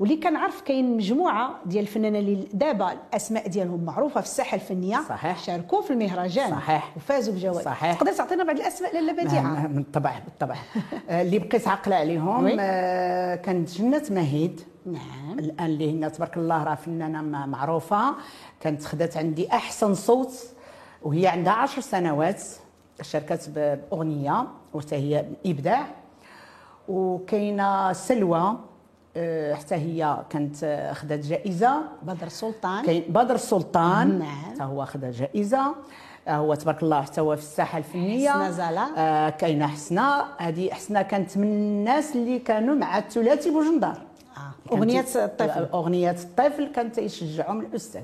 واللي 0.00 0.16
كنعرف 0.16 0.60
كاين 0.60 0.96
مجموعة 0.96 1.54
ديال 1.66 1.82
الفنانين 1.82 2.22
اللي 2.22 2.48
دابا 2.52 2.92
الأسماء 2.92 3.48
ديالهم 3.48 3.84
معروفة 3.84 4.20
في 4.20 4.26
الساحة 4.26 4.54
الفنية. 4.54 5.00
صحيح. 5.08 5.38
شاركوا 5.38 5.82
في 5.82 5.90
المهرجان. 5.92 6.50
صحيح. 6.50 6.92
وفازوا 6.96 7.34
بجوائز. 7.34 7.64
صحيح. 7.64 7.98
تقدر 7.98 8.12
تعطينا 8.12 8.44
بعض 8.44 8.56
الأسماء 8.56 8.94
لاله 8.94 9.12
بديعة؟ 9.12 9.42
نعم، 9.42 9.72
بالطبع 9.72 10.18
بالطبع. 10.18 10.56
آه، 11.08 11.22
اللي 11.22 11.38
بقيت 11.38 11.68
عاقلة 11.68 11.96
عليهم. 11.96 12.56
آه، 12.60 13.34
كانت 13.34 13.70
جنة 13.70 14.02
مهيد. 14.10 14.60
نعم. 14.86 15.38
الآن 15.38 15.66
اللي 15.66 16.04
هي 16.04 16.10
تبارك 16.10 16.36
الله 16.36 16.64
راه 16.64 16.74
فنانة 16.74 17.46
معروفة. 17.46 18.14
كانت 18.60 18.84
خدات 18.84 19.16
عندي 19.16 19.48
أحسن 19.52 19.94
صوت 19.94 20.32
وهي 21.02 21.26
عندها 21.26 21.52
عشر 21.52 21.80
سنوات. 21.80 22.42
شاركت 23.02 23.48
بأغنية 23.54 24.46
وحتى 24.74 24.96
هي 24.96 25.24
إبداع. 25.46 25.86
وكاينة 26.88 27.92
سلوى 27.92 28.56
آه، 29.16 29.54
حتى 29.54 29.74
هي 29.74 30.16
كانت 30.30 30.90
خدات 30.94 31.18
جائزة. 31.18 31.82
بدر 32.02 32.28
سلطان. 32.28 32.84
كاين 32.86 33.04
بدر 33.08 33.34
السلطان 33.34 34.18
نعم. 34.18 34.28
حتى 34.28 34.62
هو 34.62 34.84
خدا 34.84 35.10
جائزة. 35.10 35.74
آه، 36.28 36.30
هو 36.36 36.54
تبارك 36.54 36.82
الله 36.82 37.02
حتى 37.02 37.20
هو 37.20 37.36
في 37.36 37.42
الساحة 37.42 37.78
الفنية. 37.78 38.30
حسنة 38.30 38.50
زلا. 38.50 38.86
آه 38.96 39.28
كاينة 39.30 39.66
حسنة. 39.66 40.22
هذه 40.38 40.70
حسنة 40.70 41.02
كانت 41.02 41.36
من 41.36 41.44
الناس 41.44 42.16
اللي 42.16 42.38
كانوا 42.38 42.74
مع 42.74 42.98
الثلاثي 42.98 43.50
بوجندار. 43.50 43.98
آه. 44.36 44.74
أغنية 44.74 45.00
كانت- 45.00 45.16
الطفل. 45.16 45.64
أغنية 45.74 46.10
الطفل 46.10 46.66
كانت 46.74 46.98
يشجعهم 46.98 47.60
الأستاذ. 47.60 48.02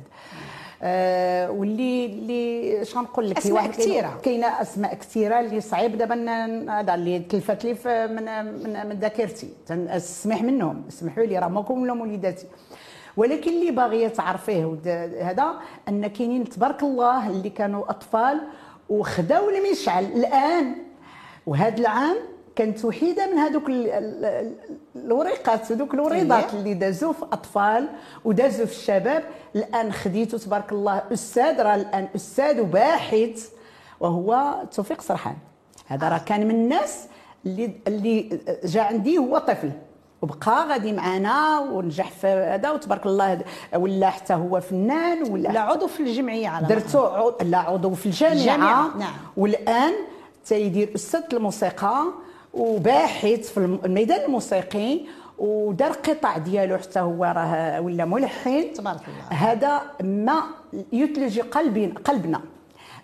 واللي 0.82 2.06
اللي 2.06 2.84
شنو 2.84 3.02
نقول 3.02 3.30
لك 3.30 3.38
أسماء 3.38 3.54
واحد 3.54 3.70
كثيرة. 3.70 4.20
كاينة 4.22 4.46
أسماء 4.46 4.94
كثيرة 4.94 5.40
اللي 5.40 5.60
صعيب 5.60 5.98
دابا 5.98 6.14
هذا 6.80 6.94
اللي 6.94 7.18
تلفت 7.18 7.64
لي 7.64 7.76
من 8.06 8.44
من 8.62 8.88
من 8.88 8.98
ذاكرتي. 9.00 9.48
تنسمح 9.66 10.42
منهم 10.42 10.82
اسمحوا 10.88 11.24
لي 11.24 11.38
راه 11.38 11.48
ماكم 11.48 11.82
ولا 11.82 11.92
وليداتي 11.92 12.46
ولكن 13.16 13.50
اللي 13.50 13.70
باغيه 13.70 14.08
تعرفيه 14.08 14.78
هذا 15.22 15.54
أن 15.88 16.06
كاينين 16.06 16.48
تبارك 16.48 16.82
الله 16.82 17.30
اللي 17.30 17.50
كانوا 17.50 17.90
أطفال 17.90 18.40
وخداو 18.88 19.50
المشعل 19.50 20.04
الآن. 20.04 20.74
وهذا 21.46 21.78
العام 21.78 22.16
كانت 22.58 22.84
وحيدة 22.84 23.32
من 23.32 23.38
هذوك 23.38 23.68
ال- 23.68 23.90
ال- 23.90 24.24
ال- 24.24 24.54
الوريقات 24.96 25.72
هذوك 25.72 25.94
الوريضات 25.94 26.44
إيه. 26.54 26.58
اللي 26.60 26.74
دازوا 26.74 27.12
في 27.12 27.24
أطفال 27.32 27.88
ودازوا 28.24 28.66
في 28.66 28.72
الشباب. 28.72 29.24
الآن 29.56 29.92
خديته 29.92 30.38
تبارك 30.38 30.72
الله 30.72 31.02
أستاذ 31.12 31.62
راه 31.62 31.74
الآن 31.74 32.08
أستاذ 32.16 32.60
وباحث 32.60 33.48
وهو 34.00 34.54
توفيق 34.76 35.00
سرحان. 35.00 35.36
هذا 35.86 36.08
راه 36.08 36.18
كان 36.18 36.44
من 36.48 36.54
الناس 36.54 37.04
اللي 37.46 37.70
اللي 37.86 38.40
جا 38.64 38.82
عندي 38.82 39.18
هو 39.18 39.38
طفل. 39.38 39.70
وبقى 40.22 40.66
غادي 40.68 40.92
معنا 40.92 41.58
ونجح 41.58 42.10
في 42.10 42.26
هذا 42.26 42.70
وتبارك 42.70 43.06
الله 43.06 43.40
ولا 43.76 44.10
حتى 44.10 44.34
هو 44.34 44.60
فنان 44.60 45.32
ولا 45.32 45.48
لا 45.48 45.60
عضو 45.60 45.86
في 45.86 46.00
الجمعية 46.02 46.48
على 46.48 46.66
درتو 46.66 47.04
عضو 47.06 47.36
لا 47.42 47.58
عضو 47.58 47.90
في 47.94 48.06
الجامعة. 48.06 48.32
الجامعة، 48.34 48.96
نعم. 48.96 49.12
والآن 49.36 49.92
تيدير 50.44 50.92
أستاذ 50.94 51.22
الموسيقى. 51.32 52.04
وباحث 52.54 53.50
في 53.52 53.58
الم- 53.58 53.80
الميدان 53.84 54.24
الموسيقي 54.24 55.00
ودار 55.38 55.92
قطع 55.92 56.38
ديالو 56.38 56.78
حتى 56.78 57.00
هو 57.00 57.24
راه 57.24 57.80
ولا 57.80 58.04
ملحن. 58.04 58.72
تبارك 58.72 59.00
الله. 59.08 59.38
هذا 59.38 59.82
ما 60.02 60.42
يثلج 60.92 61.40
قلبي 61.40 61.86
قلبنا. 61.86 62.40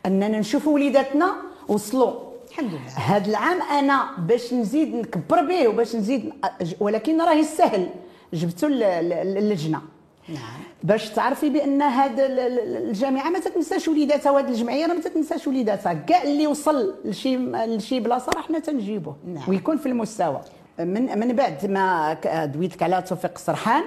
أننا 0.06 0.38
نشوف 0.38 0.66
وليداتنا 0.68 1.34
وصلوا 1.68 2.12
الحمد 2.50 2.70
لله. 2.70 2.98
هذا 2.98 3.30
العام 3.30 3.62
أنا 3.62 4.06
باش 4.18 4.54
نزيد 4.54 4.94
نكبر 4.94 5.42
به 5.44 5.68
وباش 5.68 5.96
نزيد 5.96 6.32
ولكن 6.80 7.20
راهي 7.20 7.44
سهل. 7.44 7.88
جبتو 8.32 8.66
اللجنة. 8.66 9.80
نعم. 10.28 10.60
باش 10.82 11.08
تعرفي 11.10 11.48
بأن 11.50 11.82
هاد 11.82 12.20
ال- 12.20 12.38
ال- 12.40 12.88
الجامعة 12.88 13.30
ما 13.30 13.38
تتنساش 13.38 13.88
وليداتها 13.88 14.30
وهاد 14.32 14.48
الجمعية 14.48 14.86
راه 14.86 14.94
ما 14.94 15.00
تتنساش 15.00 15.46
وليداتها. 15.46 15.92
كاع 15.94 16.22
اللي 16.22 16.46
وصل 16.46 16.94
لشي 17.04 17.36
لشي 17.36 18.00
بلاصة 18.00 18.32
راه 18.36 18.40
حنا 18.42 18.58
تنجيبوه 18.58 19.16
نعم. 19.26 19.42
ويكون 19.48 19.76
في 19.76 19.86
المستوى. 19.86 20.40
من 20.78 21.18
من 21.18 21.32
بعد 21.32 21.66
ما 21.66 22.14
ك- 22.14 22.50
دويت 22.54 22.72
لك 22.74 22.82
على 22.82 23.02
توفيق 23.02 23.30
السرحان 23.36 23.82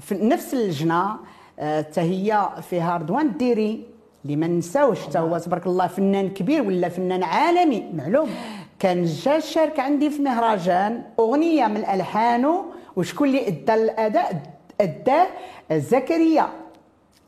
في 0.00 0.14
نفس 0.14 0.54
اللجنة 0.54 1.16
آه، 1.58 1.82
حتى 1.82 2.00
هي 2.00 2.48
فيها 2.70 2.96
رضوان 2.96 3.26
الديري 3.26 3.84
اللي 4.24 4.36
ما 4.36 4.46
نساوش 4.46 5.00
حتى 5.00 5.18
هو 5.18 5.38
تبارك 5.38 5.66
الله 5.66 5.86
فنان 5.86 6.28
كبير 6.30 6.62
ولا 6.62 6.88
فنان 6.88 7.22
عالمي. 7.22 7.84
معلوم. 7.94 8.30
كان 8.78 9.04
جا 9.04 9.40
شارك 9.40 9.80
عندي 9.80 10.10
في 10.10 10.22
مهرجان 10.22 11.02
أغنية 11.18 11.66
من 11.66 11.76
الحانه 11.76 12.64
وشكون 12.96 13.28
اللي 13.28 13.48
أدى 13.48 13.74
الأداء؟ 13.74 14.42
اداه 14.80 15.26
زكريا 15.72 16.48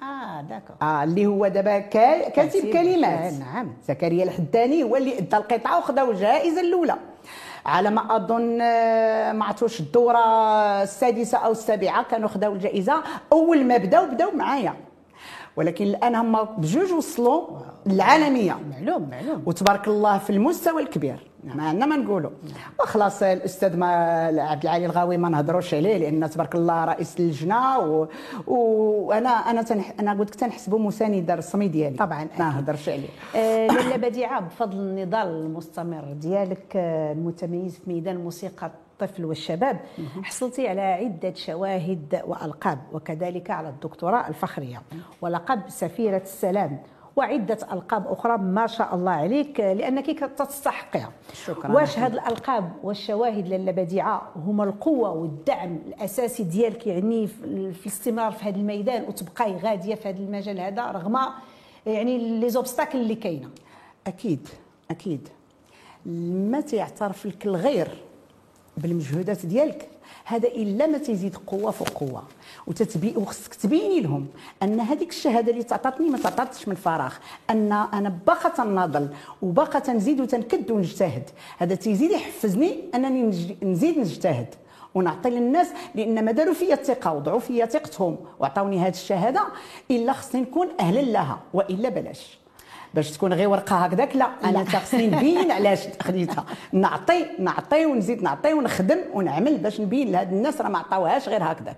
آه 0.02 0.40
داكور 0.40 0.76
آه 0.82 1.04
اللي 1.04 1.26
هو 1.26 1.48
دابا 1.48 1.78
كا- 1.78 2.28
كاتب 2.28 2.60
كلمات. 2.72 3.32
شاعر، 3.32 3.32
نعم. 3.54 3.72
زكريا 3.88 4.24
الحداني 4.24 4.82
هو 4.82 4.96
اللي 4.96 5.18
أدى 5.18 5.36
القطعه 5.36 5.78
وخذاو 5.78 6.10
الجائزة 6.10 6.60
الأولى. 6.60 6.96
على 7.66 7.90
ما 7.90 8.16
أظن 8.16 8.58
آه، 8.62 9.32
ما 9.32 9.44
عرفتوش 9.44 9.80
الدورة 9.80 10.18
السادسة 10.82 11.38
أو 11.38 11.52
السابعة 11.52 12.02
كانوا 12.04 12.28
خذاو 12.28 12.52
الجائزة. 12.52 13.02
أول 13.32 13.64
ما 13.64 13.76
بداو 13.76 14.06
بداو 14.06 14.30
معايا. 14.30 14.74
ولكن 15.56 15.84
الآن 15.84 16.14
هما 16.14 16.42
بجوج 16.42 16.92
وصلوا 16.92 17.46
للعالمية. 17.86 18.56
معلوم 18.70 19.08
معلوم. 19.10 19.42
وتبارك 19.46 19.88
الله 19.88 20.18
في 20.18 20.30
المستوى 20.30 20.82
الكبير. 20.82 21.27
ما 21.44 21.68
عندنا 21.68 21.86
ما 21.86 21.96
نقولوا. 21.96 22.30
وخلاص 22.80 23.22
الأستاذ 23.22 23.76
ما 23.76 23.86
عبد 24.26 24.62
العالي 24.62 24.86
الغاوي 24.86 25.16
ما 25.16 25.28
نهضروش 25.28 25.74
عليه 25.74 25.96
لأن 25.96 26.30
تبارك 26.30 26.54
الله 26.54 26.84
رئيس 26.84 27.20
اللجنة 27.20 27.78
و... 27.78 28.06
وأنا 28.46 29.28
أنا 29.28 29.62
تنح... 29.62 29.92
أنا 30.00 30.12
قلت 30.12 30.30
لك 30.30 30.34
تنحسبه 30.34 30.78
مسانده 30.78 31.34
الرسمي 31.34 31.68
ديالي. 31.68 31.96
طبعاً، 31.96 32.28
ما. 32.38 32.44
نهضرش 32.44 32.88
عليه. 32.88 33.08
آه، 33.36 33.66
لاله 33.66 33.96
بديعة 33.96 34.40
بفضل 34.40 34.76
النضال 34.78 35.28
المستمر 35.28 36.04
ديالك 36.12 36.76
آه، 36.76 37.12
المتميز 37.12 37.74
في 37.78 37.90
ميدان 37.92 38.16
موسيقى 38.16 38.66
الطفل 38.66 39.24
والشباب 39.24 39.80
حصلتي 40.22 40.68
على 40.68 40.80
عدة 40.80 41.34
شواهد 41.34 42.22
وألقاب 42.26 42.78
وكذلك 42.92 43.50
على 43.50 43.68
الدكتوراه 43.68 44.28
الفخرية. 44.28 44.82
ولقب 45.22 45.60
سفيرة 45.68 46.22
السلام 46.24 46.78
وعدة 47.18 47.58
ألقاب 47.72 48.06
أخرى 48.06 48.38
ما 48.38 48.66
شاء 48.66 48.94
الله 48.94 49.10
عليك 49.10 49.60
لأنك 49.60 50.06
تستحقها. 50.10 51.10
شكراً. 51.44 51.72
واش 51.72 51.98
هاد 51.98 52.12
الألقاب 52.12 52.72
والشواهد 52.82 53.48
لاله 53.48 53.72
بديعة 53.72 54.22
هما 54.36 54.64
القوة 54.64 55.10
والدعم 55.10 55.78
الأساسي 55.86 56.42
ديالك؟ 56.42 56.86
يعني 56.86 57.26
في 57.26 57.72
في 57.72 57.86
الاستمرار 57.86 58.32
في 58.32 58.44
هذا 58.44 58.56
الميدان 58.56 59.02
وتبقاي 59.02 59.56
غادية 59.56 59.94
في 59.94 60.08
هذا 60.08 60.18
المجال 60.18 60.60
هذا 60.60 60.90
رغم 60.90 61.18
يعني 61.86 62.40
لي 62.40 62.50
زوبستاكل 62.50 62.98
اللي 62.98 63.14
كاينة. 63.14 63.48
أكيد 64.06 64.48
أكيد. 64.90 65.28
ما 66.06 66.60
تيعترف 66.60 67.26
لك 67.26 67.46
الغير 67.46 67.88
بالمجهودات 68.76 69.46
ديالك. 69.46 69.88
هذا 70.28 70.48
إلا 70.48 70.86
ما 70.86 70.98
تزيد 70.98 71.36
قوة 71.46 71.70
فوق 71.70 71.88
قوة. 71.88 72.22
وتتبي 72.66 73.14
وخصك 73.16 73.54
تبيني 73.54 74.00
لهم 74.00 74.26
أن 74.62 74.80
هذيك 74.80 75.10
الشهادة 75.10 75.52
اللي 75.52 75.62
تعطاتني 75.62 76.10
ما 76.10 76.18
تعطاتش 76.18 76.68
من 76.68 76.74
فراغ. 76.74 77.14
أن 77.50 77.72
أنا 77.72 78.08
باقا 78.26 78.48
تناضل 78.48 79.08
وباقا 79.42 79.78
تنزيد 79.78 80.20
وتنكد 80.20 80.70
ونجتهد. 80.70 81.30
هذا 81.58 81.74
تيزيد 81.74 82.10
يحفزني 82.10 82.84
أنني 82.94 83.22
نزيد 83.62 83.98
نجتهد. 83.98 84.54
ونعطي 84.94 85.30
للناس 85.30 85.68
لأن 85.94 86.24
ما 86.24 86.32
داروا 86.32 86.54
فيا 86.54 86.74
الثقة 86.74 87.12
وضعوا 87.12 87.38
فيا 87.38 87.66
ثقتهم 87.66 88.16
وعطاوني 88.40 88.78
هذه 88.78 88.90
الشهادة 88.90 89.42
إلا 89.90 90.12
خصني 90.12 90.40
نكون 90.40 90.68
أهلا 90.80 91.00
لها 91.00 91.40
وإلا 91.54 91.88
بلاش. 91.88 92.37
باش 92.94 93.10
تكون 93.10 93.32
غير 93.32 93.48
ورقة 93.48 93.76
هكذاك 93.76 94.16
لا 94.16 94.28
أنا 94.44 94.64
خصني 94.64 95.06
نبين 95.06 95.50
علاش 95.50 95.80
خديتها. 96.02 96.44
نعطي 96.72 97.26
نعطي 97.38 97.86
ونزيد 97.86 98.22
نعطي 98.22 98.52
ونخدم 98.54 98.98
ونعمل 99.14 99.58
باش 99.58 99.80
نبين 99.80 100.12
لهاد 100.12 100.32
الناس 100.32 100.60
راه 100.60 100.68
ما 100.68 100.78
عطاوهاش 100.78 101.28
غير 101.28 101.42
هكذاك. 101.44 101.76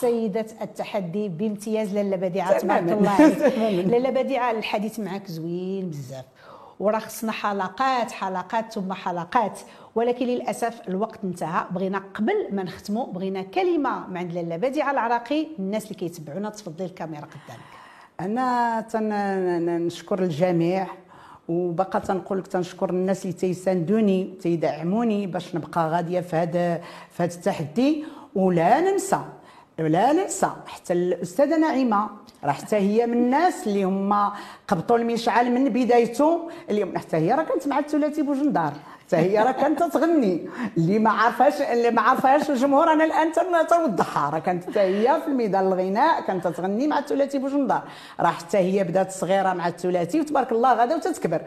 سيدة 0.00 0.46
التحدي 0.62 1.28
بامتياز 1.28 1.94
لاله 1.94 2.16
بديعة 2.16 2.58
تماماً. 2.58 2.94
تبارك 2.94 2.98
الله 2.98 3.10
عليك. 3.66 3.86
لاله 3.86 4.10
بديعة 4.10 4.50
الحديث 4.50 5.00
معك 5.00 5.26
زوين 5.26 5.90
بزاف. 5.90 6.24
وراه 6.80 6.98
خصنا 6.98 7.32
حلقات 7.32 8.12
حلقات 8.12 8.72
ثم 8.72 8.92
حلقات. 8.92 9.60
ولكن 9.94 10.26
للأسف 10.26 10.80
الوقت 10.88 11.18
انتهى. 11.24 11.64
بغينا 11.70 12.02
قبل 12.14 12.48
ما 12.52 12.62
نختموا 12.62 13.06
بغينا 13.06 13.42
كلمة 13.42 14.06
من 14.08 14.16
عند 14.16 14.32
لاله 14.32 14.56
بديعة 14.56 14.90
العراقي 14.90 15.46
الناس 15.58 15.84
اللي 15.84 15.94
كيتبعونا 15.94 16.50
تفضلي 16.50 16.86
الكاميرا 16.86 17.20
قدامك. 17.20 17.60
أنا 18.20 18.80
تنشكر 18.80 20.22
الجميع 20.22 20.86
وبقى 21.48 22.00
تنقول 22.00 22.38
لك 22.38 22.46
تنشكر 22.46 22.90
الناس 22.90 23.22
اللي 23.22 23.36
تيساندوني 23.36 24.34
تيدعموني 24.42 25.26
باش 25.26 25.54
نبقى 25.54 25.90
غادية 25.90 26.20
في 26.20 26.36
هذا 26.36 26.76
في 27.10 27.22
هذا 27.22 27.34
التحدي. 27.34 28.04
ولا 28.34 28.80
ننسى 28.80 29.20
ولا 29.80 30.12
ننسى 30.12 30.50
حتى 30.66 30.92
الأستاذة 30.92 31.56
نعيمة. 31.56 32.10
راه 32.44 32.52
حتى 32.52 32.76
هي 32.76 33.06
من 33.06 33.12
الناس 33.12 33.66
اللي 33.66 33.84
هما 33.84 34.32
قبطوا 34.68 34.96
المشعل 34.98 35.50
من 35.52 35.68
بدايته 35.68 36.50
اليوم 36.70 36.98
حتى 36.98 37.16
هي 37.16 37.32
راه 37.34 37.42
كانت 37.42 37.68
مع 37.68 37.78
الثلاثي 37.78 38.22
بوجندار. 38.22 38.72
حتى 39.06 39.16
هي 39.16 39.38
راه 39.38 39.52
كانت 39.52 39.82
تغني 39.82 40.48
اللي 40.76 40.98
ما 40.98 41.10
عارفاش 41.10 41.60
اللي 41.62 41.90
ما 41.90 42.02
عارفاش 42.02 42.50
الجمهور 42.50 42.92
أنا 42.92 43.04
الآن 43.04 43.32
تن- 43.32 43.66
توضحها. 43.70 44.30
راه 44.30 44.38
كانت 44.38 44.64
حتى 44.64 44.80
هي 44.80 45.20
في 45.24 45.28
الميدان 45.28 45.66
الغناء 45.66 46.20
كانت 46.20 46.46
تغني 46.48 46.86
مع 46.86 46.98
الثلاثي 46.98 47.38
بوجندار. 47.38 47.82
راه 48.20 48.28
حتى 48.28 48.58
هي 48.58 48.84
بدات 48.84 49.12
صغيرة 49.12 49.52
مع 49.52 49.68
الثلاثي 49.68 50.20
وتبارك 50.20 50.52
الله 50.52 50.74
غادا 50.74 50.96
وتتكبر. 50.96 51.40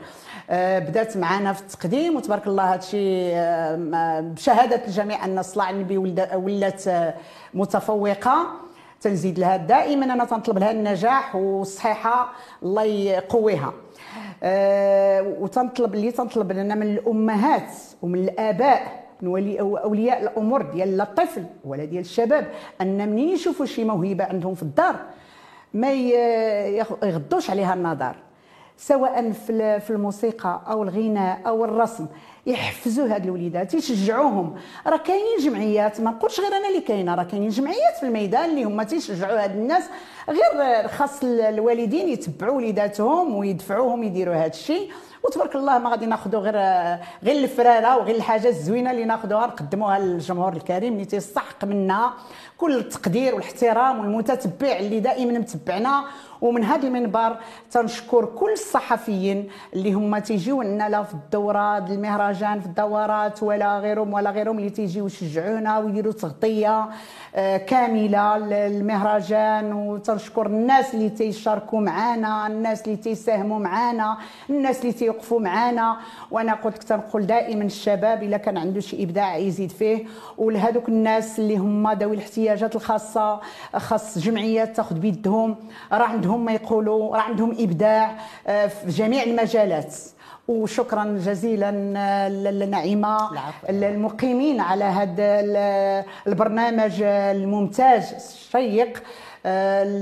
آه، 0.49 0.79
بدات 0.79 1.17
معنا 1.17 1.53
في 1.53 1.61
التقديم 1.61 2.15
وتبارك 2.15 2.47
الله 2.47 2.63
هذا 2.73 2.79
الشيء 2.79 3.33
بشهادة 4.33 4.81
الجميع 4.87 5.25
أن 5.25 5.43
صلاع 5.43 5.69
النبي 5.69 5.97
ولات 5.97 6.87
آه، 6.87 7.13
متفوقة. 7.53 8.47
تنزيد 9.01 9.39
لها. 9.39 9.57
دائما 9.57 10.05
أنا 10.05 10.25
تنطلب 10.25 10.57
لها 10.57 10.71
النجاح 10.71 11.35
والصحيحة 11.35 12.29
الله 12.63 12.83
يقويها. 12.83 13.73
آه، 14.43 15.21
وتنطلب 15.39 15.95
اللي 15.95 16.11
تنطلب 16.11 16.51
لنا 16.51 16.75
من 16.75 16.87
الأمهات 16.97 17.71
ومن 18.01 18.19
الآباء 18.19 19.07
من 19.21 19.27
ولي 19.27 19.59
أو 19.59 19.77
أولياء 19.77 20.21
الأمور 20.21 20.61
ديال 20.61 21.01
الطفل 21.01 21.43
ولا 21.65 21.85
ديال 21.85 22.01
الشباب 22.01 22.47
أن 22.81 23.09
منين 23.09 23.29
يشوفوا 23.29 23.65
شي 23.65 23.83
موهبة 23.83 24.23
عندهم 24.23 24.55
في 24.55 24.63
الدار 24.63 24.95
ما 25.73 25.91
يغضوش 27.03 27.49
عليها 27.49 27.73
النظر 27.73 28.15
سواء 28.77 29.31
في 29.79 29.89
الموسيقى 29.89 30.61
أو 30.67 30.83
الغناء 30.83 31.41
أو 31.47 31.65
الرسم. 31.65 32.05
يحفزوا 32.47 33.07
هاد 33.15 33.23
الوليدات 33.23 33.73
يشجعوهم. 33.73 34.55
راه 34.87 34.97
كاينين 34.97 35.37
جمعيات 35.41 36.01
ما 36.01 36.11
نقولش 36.11 36.39
غير 36.39 36.51
أنا 36.57 36.67
اللي 36.67 36.81
كاينة 36.81 37.15
راه 37.15 37.23
كاينين 37.23 37.49
جمعيات 37.49 37.97
في 37.99 38.05
الميدان 38.05 38.49
اللي 38.49 38.63
هما 38.63 38.83
تيشجعوا 38.83 39.43
هاد 39.43 39.55
الناس. 39.55 39.83
غير 40.29 40.87
خاص 40.87 41.23
ال- 41.23 41.41
الوالدين 41.41 42.09
يتبعوا 42.09 42.55
وليداتهم 42.57 43.35
ويدفعوهم 43.35 44.03
يديروا 44.03 44.35
هاد 44.35 44.51
الشيء. 44.53 44.91
وتبارك 45.23 45.55
الله 45.55 45.77
ما 45.77 45.89
غادي 45.89 46.05
ناخذوا 46.05 46.41
غير 46.41 46.55
غير 47.23 47.43
الفراره 47.43 47.97
وغير 47.97 48.15
الحاجة 48.15 48.47
الزوينه 48.47 48.91
اللي 48.91 49.05
ناخذوها 49.05 49.47
نقدموها 49.47 49.99
للجمهور 49.99 50.53
الكريم 50.53 50.93
اللي 50.93 51.05
تيستحق 51.05 51.65
منا 51.65 52.11
كل 52.57 52.77
التقدير 52.77 53.35
والاحترام 53.35 53.99
والمتتبع 53.99 54.77
اللي 54.77 54.99
دائما 54.99 55.39
متبعنا. 55.39 56.03
ومن 56.41 56.63
هذا 56.63 56.87
المنبر 56.87 57.37
تنشكر 57.71 58.25
كل 58.25 58.51
الصحفيين 58.51 59.49
اللي 59.73 59.93
هما 59.93 60.19
تيجيو 60.19 60.61
لنا 60.61 60.89
لا 60.89 61.03
في 61.03 61.13
الدورة 61.13 61.77
المهرجان 61.77 62.59
في 62.59 62.65
الدورات 62.65 63.43
ولا 63.43 63.79
غيرهم 63.79 64.13
ولا 64.13 64.29
غيرهم 64.31 64.57
اللي 64.59 64.69
تيجيو 64.69 65.05
يشجعونا 65.05 65.77
ويديروا 65.79 66.13
تغطية 66.13 66.89
آه، 67.35 67.57
كاملة 67.57 68.37
للمهرجان. 68.37 69.73
وتنشكر 69.73 70.45
الناس 70.45 70.93
اللي 70.93 71.09
تيشاركوا 71.09 71.79
معنا 71.79 72.47
الناس 72.47 72.85
اللي 72.85 72.97
تيساهموا 72.97 73.59
معنا 73.59 74.17
الناس 74.49 74.81
اللي 74.81 74.93
تيوقفوا 75.07 75.39
معنا 75.39 75.97
وأنا 76.31 76.53
قلت 76.53 76.83
تنقول 76.83 77.25
دائما 77.25 77.63
الشباب 77.63 78.23
إلا 78.23 78.37
كان 78.37 78.57
عنده 78.57 78.79
شي 78.79 79.03
إبداع 79.03 79.37
يزيد 79.37 79.71
فيه. 79.71 80.05
ولهذوك 80.37 80.89
الناس 80.89 81.39
اللي 81.39 81.57
هما 81.57 81.93
ذوي 81.93 82.15
الاحتياجات 82.15 82.75
الخاصة 82.75 83.39
خاص 83.75 84.17
جمعيات 84.17 84.75
تاخذ 84.75 84.95
بيدهم. 84.99 85.55
راه 85.91 86.03
عندهم 86.05 86.45
ما 86.45 86.51
يقولوا 86.51 87.15
راه 87.15 87.21
عندهم 87.21 87.55
إبداع 87.59 88.15
آه، 88.47 88.67
في 88.67 88.87
جميع 88.89 89.23
المجالات. 89.23 89.95
وشكرا 90.47 91.03
جزيلا 91.25 91.71
لنعيمة 92.51 93.17
المقيمين 93.69 94.59
على 94.59 94.83
هذا 94.83 95.41
البرنامج 96.27 97.01
الممتاز 97.03 98.13
الشيق. 98.13 98.97
آه، 98.97 99.01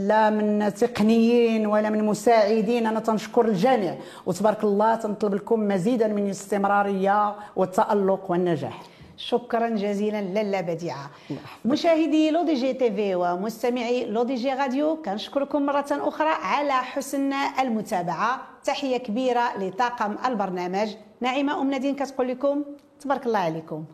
لا 0.07 0.29
من 0.29 0.73
تقنيين 0.73 1.67
ولا 1.67 1.89
من 1.89 2.03
مساعدين. 2.03 2.87
أنا 2.87 2.99
تنشكر 2.99 3.45
الجميع. 3.45 3.95
وتبارك 4.25 4.63
الله 4.63 4.95
تنطلب 4.95 5.35
لكم 5.35 5.67
مزيدا 5.67 6.07
من 6.07 6.25
الاستمرارية 6.25 7.35
والتألق 7.55 8.31
والنجاح. 8.31 8.81
شكرا 9.17 9.69
جزيلا. 9.69 10.21
لاله 10.21 10.61
بديعة. 10.61 11.09
مشاهدي 11.65 12.31
L'ODJ 12.31 12.73
TV 12.73 13.15
ومستمعي 13.15 14.05
L'ODJ 14.05 14.53
Radio 14.53 15.01
كنشكركم 15.01 15.65
مرة 15.65 15.91
أخرى 15.91 16.29
على 16.29 16.73
حسن 16.73 17.33
المتابعة. 17.59 18.41
تحية 18.63 18.97
كبيرة 18.97 19.57
لطاقم 19.57 20.15
البرنامج. 20.25 20.89
نعيمة 21.21 21.61
أم 21.61 21.69
نادين 21.71 21.95
كتقول 21.95 22.27
لكم 22.27 22.63
تبارك 22.99 23.25
الله 23.25 23.39
عليكم. 23.39 23.85